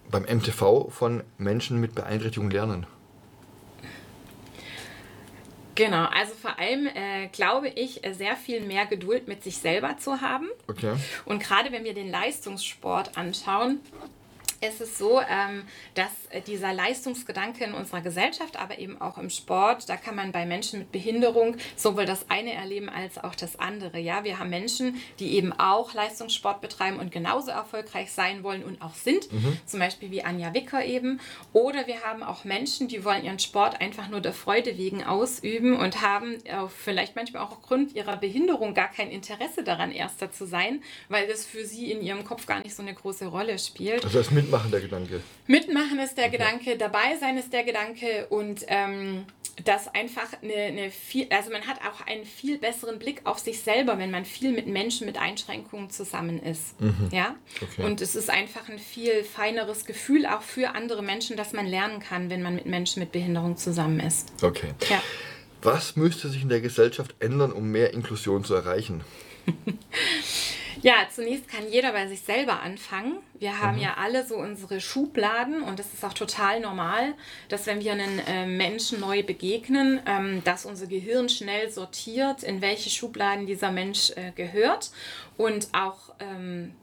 [0.09, 2.85] beim MTV von Menschen mit Beeinträchtigung lernen?
[5.77, 9.95] Genau, also vor allem äh, glaube ich, äh, sehr viel mehr Geduld mit sich selber
[9.97, 10.47] zu haben.
[10.67, 10.95] Okay.
[11.25, 13.79] Und gerade wenn wir den Leistungssport anschauen,
[14.61, 19.29] ist es so, ähm, dass äh, dieser Leistungsgedanke in unserer Gesellschaft, aber eben auch im
[19.29, 23.59] Sport, da kann man bei Menschen mit Behinderung sowohl das eine erleben als auch das
[23.59, 23.99] andere.
[23.99, 28.81] Ja, wir haben Menschen, die eben auch Leistungssport betreiben und genauso erfolgreich sein wollen und
[28.81, 29.59] auch sind, mhm.
[29.65, 31.19] zum Beispiel wie Anja Wicker eben.
[31.53, 35.75] Oder wir haben auch Menschen, die wollen ihren Sport einfach nur der Freude wegen ausüben
[35.77, 40.45] und haben äh, vielleicht manchmal auch aufgrund ihrer Behinderung gar kein Interesse daran, Erster zu
[40.45, 44.03] sein, weil das für sie in ihrem Kopf gar nicht so eine große Rolle spielt.
[44.03, 45.21] Also das Mitmachen der Gedanke.
[45.47, 46.37] Mitmachen ist der okay.
[46.37, 49.25] Gedanke, dabei sein ist der Gedanke und ähm,
[49.65, 53.61] das einfach eine, eine viel, also man hat auch einen viel besseren Blick auf sich
[53.61, 56.79] selber, wenn man viel mit Menschen mit Einschränkungen zusammen ist.
[56.79, 57.09] Mhm.
[57.11, 57.35] Ja?
[57.61, 57.83] Okay.
[57.83, 61.99] Und es ist einfach ein viel feineres Gefühl auch für andere Menschen, dass man lernen
[61.99, 64.31] kann, wenn man mit Menschen mit Behinderung zusammen ist.
[64.41, 64.69] Okay.
[64.89, 65.01] Ja.
[65.61, 69.03] Was müsste sich in der Gesellschaft ändern, um mehr Inklusion zu erreichen?
[70.81, 73.17] Ja, zunächst kann jeder bei sich selber anfangen.
[73.39, 73.83] Wir haben mhm.
[73.83, 77.13] ja alle so unsere Schubladen und es ist auch total normal,
[77.49, 82.61] dass wenn wir einen äh, Menschen neu begegnen, ähm, dass unser Gehirn schnell sortiert, in
[82.61, 84.91] welche Schubladen dieser Mensch äh, gehört
[85.37, 86.73] und auch ähm,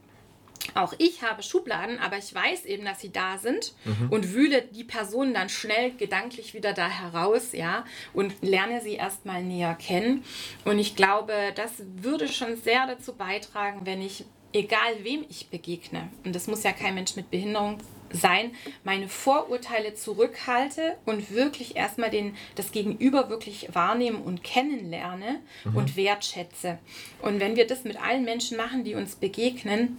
[0.75, 4.11] auch ich habe Schubladen, aber ich weiß eben, dass sie da sind mhm.
[4.11, 9.43] und wühle die Person dann schnell gedanklich wieder da heraus, ja, und lerne sie erstmal
[9.43, 10.25] näher kennen.
[10.65, 16.09] Und ich glaube, das würde schon sehr dazu beitragen, wenn ich, egal wem ich begegne,
[16.25, 17.79] und das muss ja kein Mensch mit Behinderung
[18.15, 18.53] sein,
[18.85, 25.77] meine Vorurteile zurückhalte und wirklich erstmal den, das Gegenüber wirklich wahrnehmen und kennenlerne mhm.
[25.77, 26.79] und wertschätze.
[27.21, 29.99] Und wenn wir das mit allen Menschen machen, die uns begegnen,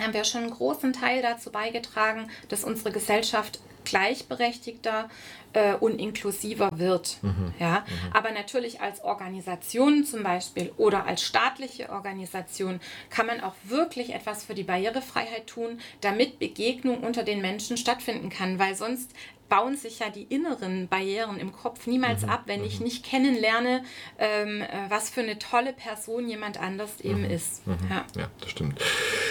[0.00, 5.08] haben wir schon einen großen Teil dazu beigetragen, dass unsere Gesellschaft gleichberechtigter
[5.52, 7.18] äh, und inklusiver wird.
[7.22, 7.54] Mhm.
[7.58, 7.80] Ja?
[7.80, 8.12] Mhm.
[8.12, 12.80] Aber natürlich als Organisation zum Beispiel oder als staatliche Organisation
[13.10, 18.30] kann man auch wirklich etwas für die Barrierefreiheit tun, damit Begegnung unter den Menschen stattfinden
[18.30, 19.12] kann, weil sonst
[19.48, 22.30] bauen sich ja die inneren Barrieren im Kopf niemals mhm.
[22.30, 22.66] ab, wenn mhm.
[22.66, 23.84] ich nicht kennenlerne,
[24.18, 27.30] ähm, äh, was für eine tolle Person jemand anders eben mhm.
[27.30, 27.66] ist.
[27.66, 27.76] Mhm.
[27.90, 28.04] Ja.
[28.16, 28.28] ja.
[28.40, 28.80] das stimmt.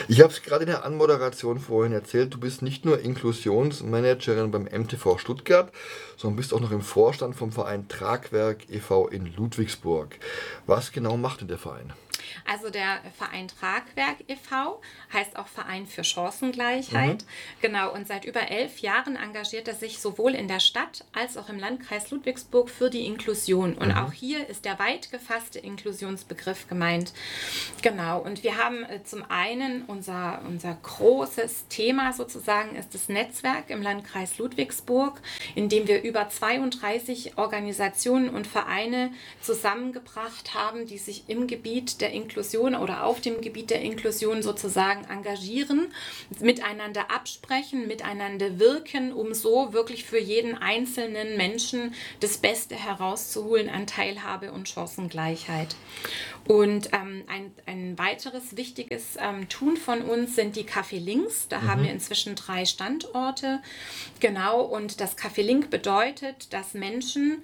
[0.08, 4.64] Ich habe es gerade in der Anmoderation vorhin erzählt, du bist nicht nur Inklusionsmanagerin beim
[4.64, 5.72] MTV Stuttgart,
[6.18, 9.08] sondern bist auch noch im Vorstand vom Verein Tragwerk e.V.
[9.08, 10.18] in Ludwigsburg.
[10.66, 11.94] Was genau macht denn der Verein?
[12.46, 14.82] Also der Verein Tragwerk e.V.
[15.12, 17.24] heißt auch Verein für Chancengleichheit.
[17.24, 17.28] Mhm.
[17.62, 21.50] Genau, und seit über elf Jahren engagiert er sich sowohl in der Stadt als auch
[21.50, 23.76] im Landkreis Ludwigsburg für die Inklusion.
[23.76, 23.98] Und mhm.
[23.98, 27.14] auch hier ist der weit gefasste Inklusionsbegriff gemeint.
[27.82, 33.70] Genau, und wir haben äh, zum einen unser, unser großes Thema sozusagen ist das Netzwerk
[33.70, 35.22] im Landkreis Ludwigsburg,
[35.56, 42.13] in dem wir über 32 Organisationen und Vereine zusammengebracht haben, die sich im Gebiet der
[42.14, 45.92] Inklusion oder auf dem Gebiet der Inklusion sozusagen engagieren,
[46.40, 53.88] miteinander absprechen, miteinander wirken, um so wirklich für jeden einzelnen Menschen das Beste herauszuholen an
[53.88, 55.76] Teilhabe und Chancengleichheit.
[56.48, 61.48] Und ähm, ein, ein weiteres wichtiges ähm, Tun von uns sind die Café Links.
[61.48, 61.68] Da mhm.
[61.68, 63.62] haben wir inzwischen drei Standorte.
[64.20, 67.44] Genau, und das Café Link bedeutet, dass Menschen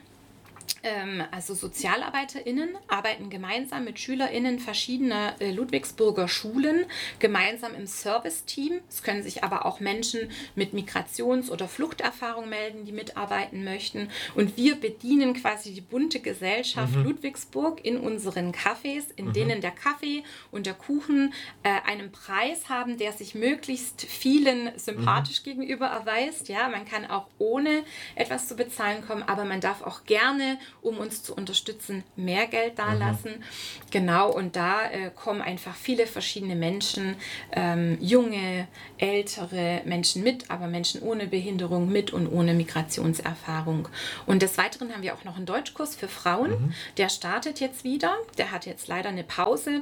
[1.32, 6.86] also SozialarbeiterInnen arbeiten gemeinsam mit SchülerInnen verschiedener äh, Ludwigsburger Schulen,
[7.20, 8.80] gemeinsam im Serviceteam.
[8.88, 14.10] Es können sich aber auch Menschen mit Migrations- oder Fluchterfahrung melden, die mitarbeiten möchten.
[14.36, 17.04] Und wir bedienen quasi die bunte Gesellschaft mhm.
[17.04, 19.34] Ludwigsburg in unseren Cafés, in mhm.
[19.34, 25.42] denen der Kaffee und der Kuchen äh, einen Preis haben, der sich möglichst vielen sympathisch
[25.42, 25.46] mhm.
[25.46, 26.48] gegenüber erweist.
[26.48, 27.84] Ja, man kann auch ohne
[28.16, 32.80] etwas zu bezahlen kommen, aber man darf auch gerne um uns zu unterstützen, mehr Geld
[32.80, 33.40] dalassen.
[33.40, 33.44] Mhm.
[33.92, 37.16] Genau, und da äh, kommen einfach viele verschiedene Menschen,
[37.52, 38.68] ähm, junge,
[38.98, 43.88] ältere Menschen mit, aber Menschen ohne Behinderung mit und ohne Migrationserfahrung.
[44.26, 46.52] Und des Weiteren haben wir auch noch einen Deutschkurs für Frauen.
[46.52, 46.74] Mhm.
[46.98, 48.16] Der startet jetzt wieder.
[48.38, 49.82] Der hat jetzt leider eine Pause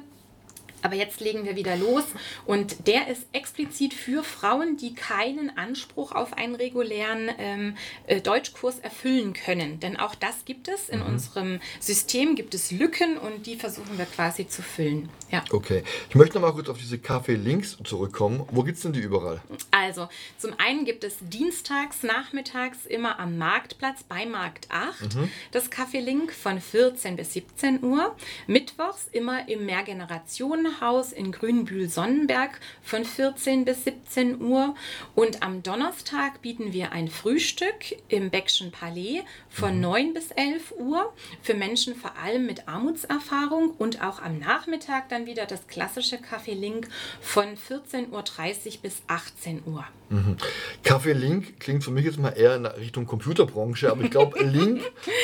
[0.82, 2.04] aber jetzt legen wir wieder los
[2.46, 8.80] und der ist explizit für Frauen, die keinen Anspruch auf einen regulären ähm, äh, Deutschkurs
[8.80, 9.80] erfüllen können.
[9.80, 10.90] Denn auch das gibt es.
[10.90, 11.06] In mhm.
[11.08, 15.10] unserem System gibt es Lücken und die versuchen wir quasi zu füllen.
[15.32, 15.44] Ja.
[15.52, 15.84] Okay.
[16.10, 18.48] Ich möchte noch mal kurz auf diese Kaffee-Links zurückkommen.
[18.52, 19.42] Wo gibt es denn die überall?
[19.72, 25.32] Also, zum einen gibt es dienstags, nachmittags immer am Marktplatz bei Markt 8 mhm.
[25.52, 28.16] das Kaffee-Link von 14 bis 17 Uhr.
[28.48, 34.76] Mittwochs immer im Mehrgenerationen Haus in Grünbühl-Sonnenberg von 14 bis 17 Uhr.
[35.16, 39.82] Und am Donnerstag bieten wir ein Frühstück im Beckschen Palais von mhm.
[39.82, 45.26] 9 bis 11 Uhr für Menschen vor allem mit Armutserfahrung und auch am Nachmittag dann
[45.26, 46.88] wieder das klassische Café Link
[47.22, 49.86] von 14.30 Uhr bis 18 Uhr.
[50.10, 50.38] Mhm.
[50.84, 54.82] Café Link klingt für mich jetzt mal eher in Richtung Computerbranche, aber ich glaube, Link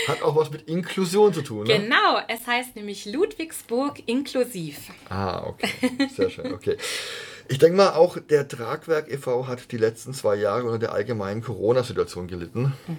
[0.08, 1.68] hat auch was mit Inklusion zu tun.
[1.68, 1.80] Ne?
[1.80, 4.78] Genau, es heißt nämlich Ludwigsburg inklusiv.
[5.10, 5.70] Ah, okay.
[6.16, 6.78] Sehr schön, okay.
[7.48, 9.48] Ich denke mal, auch der Tragwerk e.V.
[9.48, 12.74] hat die letzten zwei Jahre unter der allgemeinen Corona-Situation gelitten.
[12.88, 12.98] Mhm.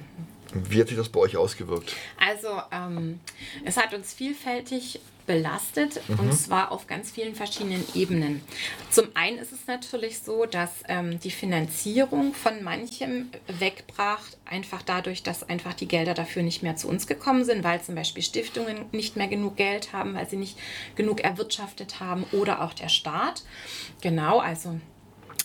[0.55, 1.97] Wie hat sich das bei euch ausgewirkt?
[2.19, 3.21] Also, ähm,
[3.65, 6.21] es hat uns vielfältig belastet mhm.
[6.21, 8.43] und zwar auf ganz vielen verschiedenen Ebenen.
[8.91, 15.23] Zum einen ist es natürlich so, dass ähm, die Finanzierung von manchem wegbrach, einfach dadurch,
[15.23, 18.87] dass einfach die Gelder dafür nicht mehr zu uns gekommen sind, weil zum Beispiel Stiftungen
[18.93, 20.59] nicht mehr genug Geld haben, weil sie nicht
[20.97, 23.43] genug erwirtschaftet haben oder auch der Staat.
[24.01, 24.79] Genau, also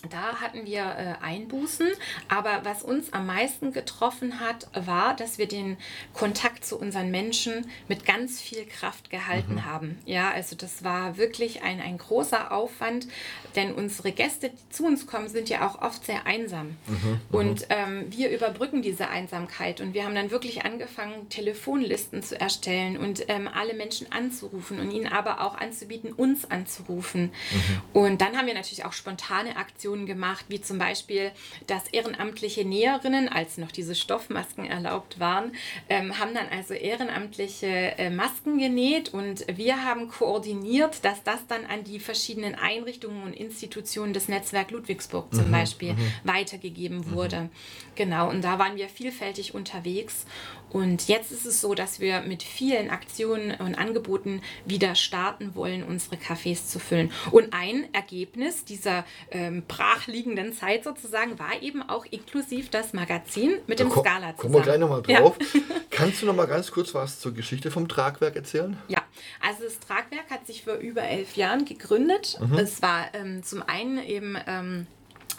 [0.10, 1.88] da hatten wir äh, Einbußen,
[2.30, 5.78] aber was uns am meisten getroffen hat, war, dass wir den
[6.14, 9.66] Kontakt zu unseren Menschen mit ganz viel Kraft gehalten mhm.
[9.66, 10.00] haben.
[10.06, 13.08] Ja, also das war wirklich ein, ein großer Aufwand,
[13.56, 16.78] denn unsere Gäste, die zu uns kommen, sind ja auch oft sehr einsam.
[16.88, 16.96] Mhm.
[16.96, 17.20] mhm.
[17.32, 22.98] Und ähm, wir überbrücken diese Einsamkeit und wir haben dann wirklich angefangen, Telefonlisten zu erstellen
[22.98, 27.32] und ähm, alle Menschen anzurufen und ihnen aber auch anzubieten, uns anzurufen.
[27.52, 27.82] Mhm.
[27.94, 31.32] Und dann haben wir natürlich auch spontane Aktionen Aktionen gemacht, wie zum Beispiel,
[31.66, 35.54] dass ehrenamtliche Näherinnen, als noch diese Stoffmasken erlaubt waren,
[35.90, 41.66] ähm, haben dann also ehrenamtliche äh, Masken genäht und wir haben koordiniert, dass das dann
[41.66, 46.12] an die verschiedenen Einrichtungen und Institutionen des Netzwerk Ludwigsburg zum mhm, Beispiel mhm.
[46.24, 47.42] weitergegeben wurde.
[47.42, 47.50] Mhm.
[47.96, 50.26] Genau, und da waren wir vielfältig unterwegs
[50.72, 55.84] und jetzt ist es so, dass wir mit vielen Aktionen und Angeboten wieder starten wollen,
[55.84, 57.12] unsere Cafés zu füllen.
[57.32, 63.80] Und ein Ergebnis dieser ähm, brachliegenden Zeit sozusagen war eben auch inklusiv das Magazin mit
[63.80, 64.38] dem Skala zusammen.
[64.38, 65.38] Kommen wir gleich nochmal drauf.
[65.40, 65.62] Ja.
[65.90, 68.78] Kannst du noch mal ganz kurz was zur Geschichte vom Tragwerk erzählen?
[68.88, 69.02] Ja,
[69.42, 72.40] also das Tragwerk hat sich vor über elf Jahren gegründet.
[72.40, 72.58] Mhm.
[72.58, 74.38] Es war ähm, zum einen eben...
[74.48, 74.88] Ähm,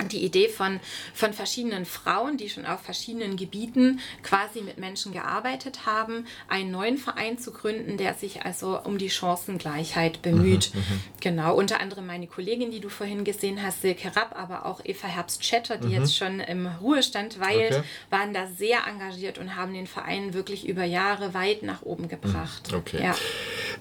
[0.08, 0.80] die Idee von,
[1.14, 6.98] von verschiedenen Frauen, die schon auf verschiedenen Gebieten quasi mit Menschen gearbeitet haben, einen neuen
[6.98, 10.74] Verein zu gründen, der sich also um die Chancengleichheit bemüht.
[10.74, 11.00] Mhm, mhm.
[11.20, 15.08] genau, unter anderem meine Kollegin, die du vorhin gesehen hast, Silke Rapp, aber auch Eva
[15.08, 15.92] Herbst-Schetter, die mhm.
[15.92, 17.84] jetzt schon im Ruhestand weilt, okay.
[18.10, 22.70] waren da sehr engagiert und haben den Verein wirklich über Jahre weit nach oben gebracht.
[22.70, 22.78] Mhm.
[22.78, 23.02] Okay.
[23.02, 23.14] Ja.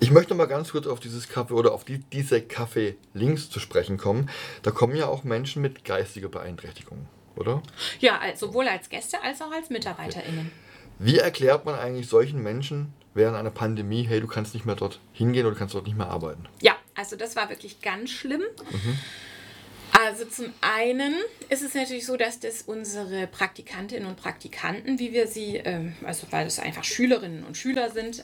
[0.01, 3.97] Ich möchte mal ganz kurz auf dieses Kaffee oder auf die, diese Kaffee-Links zu sprechen
[3.97, 4.29] kommen.
[4.63, 7.62] Da kommen ja auch Menschen mit geistiger Beeinträchtigung, oder?
[7.99, 10.51] Ja, sowohl als Gäste als auch als MitarbeiterInnen.
[10.99, 14.99] Wie erklärt man eigentlich solchen Menschen während einer Pandemie, hey, du kannst nicht mehr dort
[15.12, 16.47] hingehen oder du kannst dort nicht mehr arbeiten?
[16.62, 18.43] Ja, also das war wirklich ganz schlimm.
[18.71, 18.99] Mhm.
[19.91, 21.13] Also zum einen
[21.49, 26.27] ist es natürlich so, dass das unsere Praktikantinnen und Praktikanten, wie wir sie, ähm, also
[26.31, 28.23] weil es einfach Schülerinnen und Schüler sind,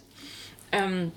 [0.72, 1.12] ähm,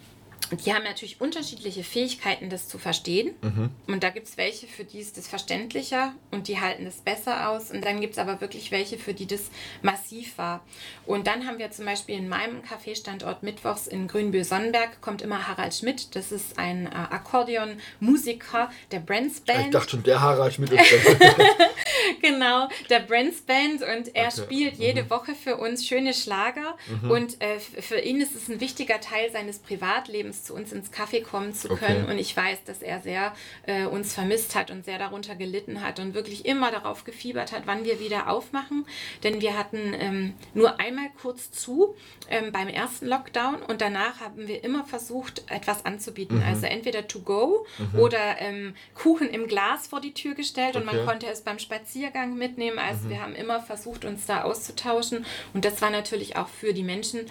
[0.53, 3.35] die haben natürlich unterschiedliche Fähigkeiten, das zu verstehen.
[3.43, 3.71] Mhm.
[3.87, 7.51] Und da gibt es welche, für die ist das verständlicher und die halten das besser
[7.51, 7.71] aus.
[7.71, 9.51] Und dann gibt es aber wirklich welche, für die das
[9.83, 10.65] massiv war.
[11.07, 15.75] Und dann haben wir zum Beispiel in meinem Kaffeestandort Mittwochs in Grünbühl-Sonnenberg kommt immer Harald
[15.75, 16.15] Schmidt.
[16.17, 19.67] Das ist ein äh, Akkordeonmusiker der Brands Band.
[19.67, 20.81] Ich dachte schon, der Harald Schmidt ist
[22.23, 23.83] Genau, der Brands Band.
[23.83, 24.43] Und er okay.
[24.43, 25.11] spielt jede mhm.
[25.11, 26.77] Woche für uns schöne Schlager.
[27.03, 27.11] Mhm.
[27.11, 30.93] Und äh, für ihn ist es ein wichtiger Teil seines Privatlebens abends zu uns ins
[30.93, 32.05] Café kommen zu können.
[32.05, 32.13] Okay.
[32.13, 33.33] Und ich weiß, dass er sehr
[33.67, 37.63] äh, uns vermisst hat und sehr darunter gelitten hat und wirklich immer darauf gefiebert hat,
[37.67, 38.87] wann wir wieder aufmachen.
[39.23, 41.95] Denn wir hatten ähm, nur einmal kurz zu
[42.29, 46.39] ähm, beim ersten Lockdown und danach haben wir immer versucht, etwas anzubieten.
[46.39, 46.45] Mhm.
[46.45, 47.99] Also entweder to go mhm.
[47.99, 50.79] oder ähm, Kuchen im Glas vor die Tür gestellt okay.
[50.79, 52.79] und man konnte es beim Spaziergang mitnehmen.
[52.79, 53.11] Also mhm.
[53.11, 55.25] wir haben immer versucht, uns da auszutauschen.
[55.55, 57.27] Und das war natürlich auch für die Menschen,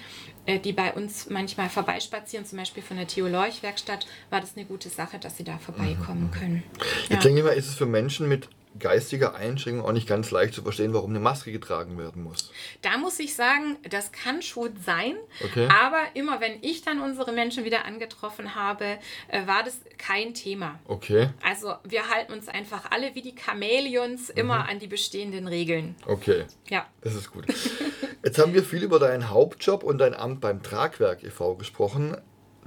[0.47, 4.65] die bei uns manchmal vorbeispazieren, zum Beispiel von der Theo Lorch Werkstatt, war das eine
[4.65, 6.31] gute Sache, dass sie da vorbeikommen mhm.
[6.31, 6.63] können.
[7.09, 7.17] Ja.
[7.17, 10.61] Ich denke mal, ist es für Menschen mit geistiger Einschränkung auch nicht ganz leicht zu
[10.61, 12.51] verstehen, warum eine Maske getragen werden muss.
[12.81, 15.15] Da muss ich sagen, das kann schon sein.
[15.43, 15.67] Okay.
[15.67, 20.79] Aber immer wenn ich dann unsere Menschen wieder angetroffen habe, äh, war das kein Thema.
[20.85, 21.29] Okay.
[21.43, 24.39] Also wir halten uns einfach alle wie die Chamäleons mhm.
[24.39, 25.95] immer an die bestehenden Regeln.
[26.05, 26.45] Okay.
[26.69, 26.85] Ja.
[27.01, 27.45] Das ist gut.
[28.23, 31.55] Jetzt haben wir viel über deinen Hauptjob und dein Amt beim Tragwerk e.V.
[31.55, 32.17] gesprochen.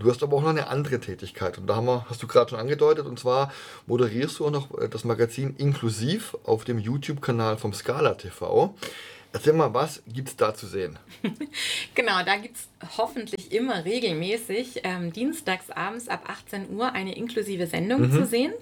[0.01, 2.49] Du hast aber auch noch eine andere Tätigkeit und da haben wir, hast du gerade
[2.49, 3.53] schon angedeutet und zwar
[3.87, 8.75] moderierst du auch noch äh, das Magazin Inklusiv auf dem YouTube-Kanal vom Scala TV.
[9.33, 10.99] Erzähl mal, was gibt es da zu sehen?
[11.95, 17.66] genau, da gibt es hoffentlich immer regelmäßig ähm, dienstags abends ab 18 Uhr eine inklusive
[17.66, 18.12] Sendung mhm.
[18.12, 18.53] zu sehen.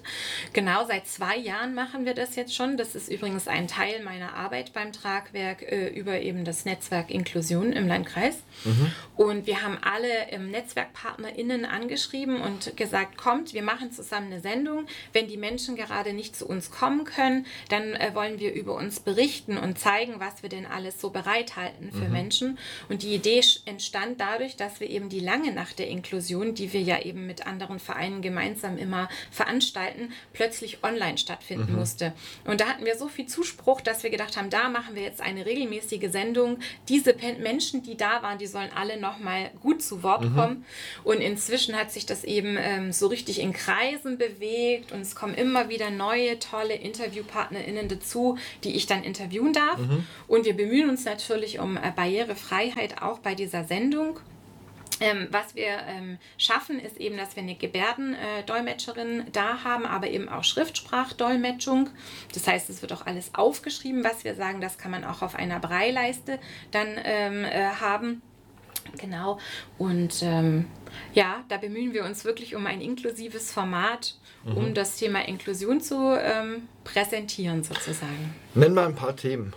[0.53, 2.77] Genau, seit zwei Jahren machen wir das jetzt schon.
[2.77, 7.73] Das ist übrigens ein Teil meiner Arbeit beim Tragwerk äh, über eben das Netzwerk Inklusion
[7.73, 8.35] im Landkreis.
[8.63, 8.91] Mhm.
[9.15, 14.85] Und wir haben alle ähm, NetzwerkpartnerInnen angeschrieben und gesagt, kommt, wir machen zusammen eine Sendung.
[15.13, 18.99] Wenn die Menschen gerade nicht zu uns kommen können, dann äh, wollen wir über uns
[18.99, 22.11] berichten und zeigen, was wir denn alles so bereithalten für mhm.
[22.11, 22.57] Menschen.
[22.89, 26.81] Und die Idee entstand dadurch, dass wir eben die lange Nacht der Inklusion, die wir
[26.81, 31.79] ja eben mit anderen Vereinen gemeinsam immer veranstalten, plötzlich online stattfinden mhm.
[31.79, 32.13] musste.
[32.45, 35.21] Und da hatten wir so viel Zuspruch, dass wir gedacht haben, da machen wir jetzt
[35.21, 36.59] eine regelmäßige Sendung.
[36.87, 40.35] Diese Menschen, die da waren, die sollen alle nochmal gut zu Wort mhm.
[40.35, 40.65] kommen.
[41.03, 45.33] Und inzwischen hat sich das eben ähm, so richtig in Kreisen bewegt und es kommen
[45.33, 49.77] immer wieder neue, tolle InterviewpartnerInnen dazu, die ich dann interviewen darf.
[49.77, 50.05] Mhm.
[50.27, 54.19] Und wir bemühen uns natürlich um äh, Barrierefreiheit auch bei dieser Sendung.
[55.01, 60.09] Ähm, was wir ähm, schaffen, ist eben, dass wir eine Gebärdendolmetscherin äh, da haben, aber
[60.09, 61.89] eben auch Schriftsprachdolmetschung.
[62.33, 64.59] Das heißt, es wird auch alles aufgeschrieben, was wir sagen.
[64.59, 66.39] Das kann man auch auf einer Breileiste
[66.71, 68.21] dann ähm, äh, haben.
[68.97, 69.39] Genau.
[69.77, 70.65] Und ähm,
[71.13, 74.73] ja, da bemühen wir uns wirklich um ein inklusives Format, um mhm.
[74.73, 78.33] das Thema Inklusion zu ähm, präsentieren sozusagen.
[78.55, 79.53] Nenn mal ein paar Themen.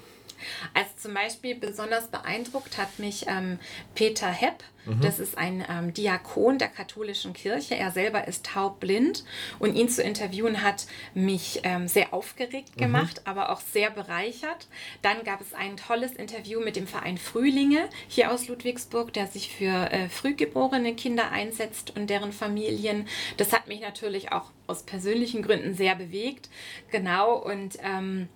[0.74, 3.58] Also zum Beispiel besonders beeindruckt hat mich ähm,
[3.94, 4.62] Peter Hepp.
[4.84, 5.00] Mhm.
[5.00, 7.76] Das ist ein ähm, Diakon der katholischen Kirche.
[7.76, 9.24] Er selber ist taubblind
[9.58, 12.80] und ihn zu interviewen hat mich ähm, sehr aufgeregt mhm.
[12.80, 13.30] gemacht, mhm.
[13.30, 14.66] aber auch sehr bereichert.
[15.02, 19.54] Dann gab es ein tolles Interview mit dem Verein Frühlinge hier aus Ludwigsburg, der sich
[19.54, 23.06] für äh, frühgeborene Kinder einsetzt und deren Familien.
[23.36, 26.48] Das hat mich natürlich auch aus persönlichen Gründen sehr bewegt.
[26.90, 28.28] Genau und ähm,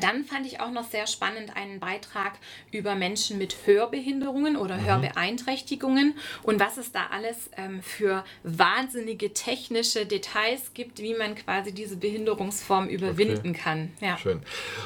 [0.00, 2.32] dann fand ich auch noch sehr spannend einen Beitrag
[2.72, 4.86] über Menschen mit Hörbehinderungen oder mhm.
[4.86, 11.72] Hörbeeinträchtigungen und was es da alles ähm, für wahnsinnige technische Details gibt, wie man quasi
[11.72, 13.60] diese Behinderungsform überwinden okay.
[13.62, 13.92] kann.
[14.00, 14.18] Ja.
[14.18, 14.42] Schön.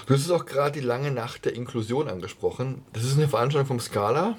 [0.07, 2.83] Du hast auch gerade die lange Nacht der Inklusion angesprochen.
[2.93, 4.37] Das ist eine Veranstaltung vom Scala?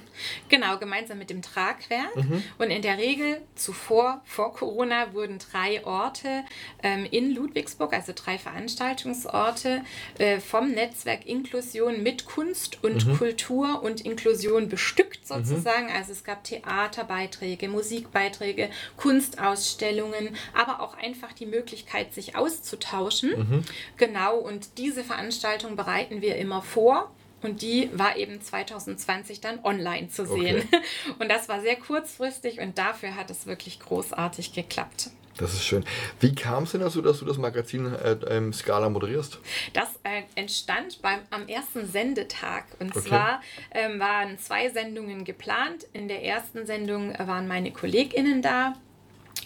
[0.49, 2.15] Genau, gemeinsam mit dem Tragwerk.
[2.15, 2.43] Mhm.
[2.57, 6.43] Und in der Regel zuvor, vor Corona, wurden drei Orte
[6.81, 9.81] ähm, in Ludwigsburg, also drei Veranstaltungsorte,
[10.17, 13.17] äh, vom Netzwerk Inklusion mit Kunst und mhm.
[13.17, 15.43] Kultur und Inklusion bestückt mhm.
[15.43, 15.87] sozusagen.
[15.87, 15.95] Mhm.
[15.95, 23.31] Also es gab Theaterbeiträge, Musikbeiträge, Kunstausstellungen, aber auch einfach die Möglichkeit, sich auszutauschen.
[23.31, 23.63] Mhm.
[23.97, 27.11] Genau, und diese Veranstaltung bereiten wir immer vor.
[27.41, 30.67] Und die war eben 2020 dann online zu sehen.
[30.67, 30.83] Okay.
[31.19, 35.09] Und das war sehr kurzfristig und dafür hat es wirklich großartig geklappt.
[35.37, 35.83] Das ist schön.
[36.19, 39.39] Wie kam es denn dazu, dass du das Magazin äh, ähm, Scala moderierst?
[39.73, 42.65] Das äh, entstand beim, am ersten Sendetag.
[42.79, 43.09] Und okay.
[43.09, 45.87] zwar ähm, waren zwei Sendungen geplant.
[45.93, 48.73] In der ersten Sendung waren meine KollegInnen da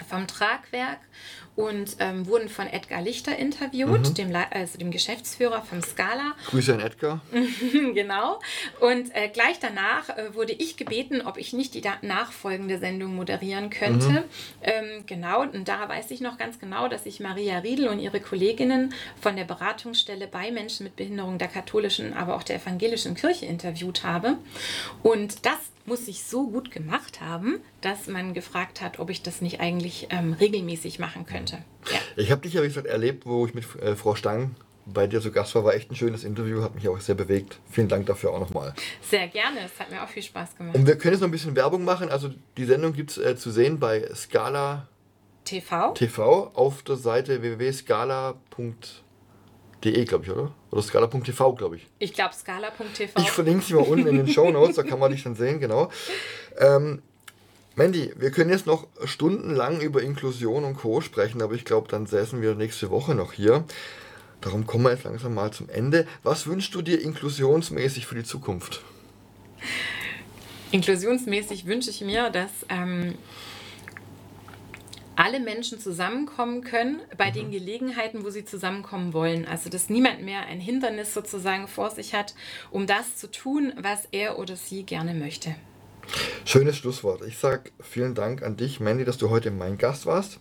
[0.10, 1.00] vom Tragwerk
[1.58, 4.14] und ähm, wurden von Edgar Lichter interviewt, mhm.
[4.14, 6.36] dem, also dem Geschäftsführer vom Scala.
[6.46, 7.22] Grüße an Edgar.
[7.94, 8.40] genau.
[8.80, 13.72] Und äh, gleich danach äh, wurde ich gebeten, ob ich nicht die nachfolgende Sendung moderieren
[13.72, 14.08] könnte.
[14.08, 14.24] Mhm.
[14.62, 18.20] Ähm, genau, und da weiß ich noch ganz genau, dass ich Maria Riedel und ihre
[18.20, 23.48] Kolleginnen von der Beratungsstelle bei Menschen mit Behinderung der katholischen, aber auch der evangelischen Kirche
[23.48, 24.38] interviewt habe.
[25.02, 29.42] Und das muss ich so gut gemacht haben, dass man gefragt hat, ob ich das
[29.42, 31.60] nicht eigentlich ähm, regelmäßig machen könnte.
[31.90, 32.00] Ja.
[32.18, 35.22] Ich habe dich ja, wie gesagt, erlebt, wo ich mit äh, Frau Stang bei dir
[35.22, 35.64] zu Gast war.
[35.64, 37.60] War echt ein schönes Interview, hat mich auch sehr bewegt.
[37.72, 38.74] Vielen Dank dafür auch nochmal.
[39.02, 40.76] Sehr gerne, es hat mir auch viel Spaß gemacht.
[40.76, 42.10] Und wir können jetzt noch ein bisschen Werbung machen.
[42.10, 44.88] Also die Sendung gibt es äh, zu sehen bei Scala
[45.46, 45.94] TV.
[45.94, 48.38] TV auf der Seite www.scala.de
[49.84, 50.52] De, glaube ich, oder?
[50.72, 51.88] Oder scala.tv, glaube ich.
[52.00, 53.22] Ich glaube scala.tv.
[53.22, 55.60] Ich verlinke sie mal unten in den Show Notes, da kann man dich dann sehen,
[55.60, 55.92] genau.
[56.58, 57.04] Ähm,
[57.78, 61.00] Mandy, wir können jetzt noch stundenlang über Inklusion und Co.
[61.00, 63.66] sprechen, aber ich glaube, dann säßen wir nächste Woche noch hier.
[64.42, 66.08] Darum kommen wir jetzt langsam mal zum Ende.
[66.24, 68.82] Was wünschst du dir inklusionsmäßig für die Zukunft?
[70.72, 73.14] Inklusionsmäßig wünsche ich mir, dass ähm,
[75.16, 77.34] alle Menschen zusammenkommen können bei mhm.
[77.34, 79.46] den Gelegenheiten, wo sie zusammenkommen wollen.
[79.46, 82.34] Also dass niemand mehr ein Hindernis sozusagen vor sich hat,
[82.72, 85.54] um das zu tun, was er oder sie gerne möchte.
[86.46, 87.22] Schönes Schlusswort.
[87.26, 90.40] Ich sage vielen Dank an dich, Mandy, dass du heute mein Gast warst.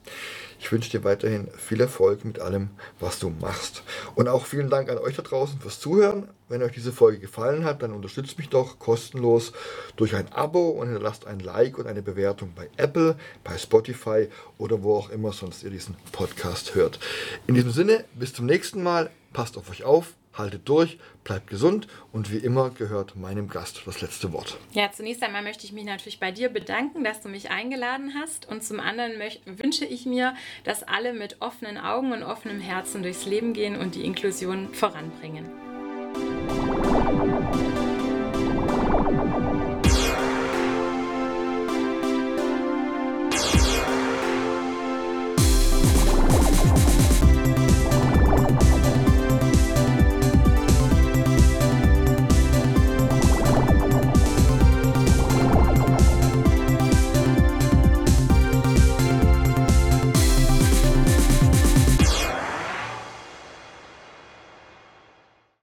[0.59, 3.83] Ich wünsche dir weiterhin viel Erfolg mit allem, was du machst.
[4.15, 6.29] Und auch vielen Dank an euch da draußen fürs Zuhören.
[6.49, 9.53] Wenn euch diese Folge gefallen hat, dann unterstützt mich doch kostenlos
[9.97, 14.83] durch ein Abo und hinterlasst ein Like und eine Bewertung bei Apple, bei Spotify oder
[14.83, 17.01] wo auch immer sonst ihr diesen Podcast hört.
[17.47, 19.11] In diesem Sinne, bis zum nächsten Mal.
[19.33, 24.01] Passt auf euch auf haltet durch, bleibt gesund und wie immer gehört meinem Gast das
[24.01, 24.59] letzte Wort.
[24.73, 28.49] Ja, zunächst einmal möchte ich mich natürlich bei dir bedanken, dass du mich eingeladen hast
[28.49, 29.15] und zum anderen
[29.45, 33.97] wünsche ich mir, dass alle mit offenen Augen und offenem Herzen durchs Leben gehen und
[33.97, 35.51] die Inklusion voranbringen.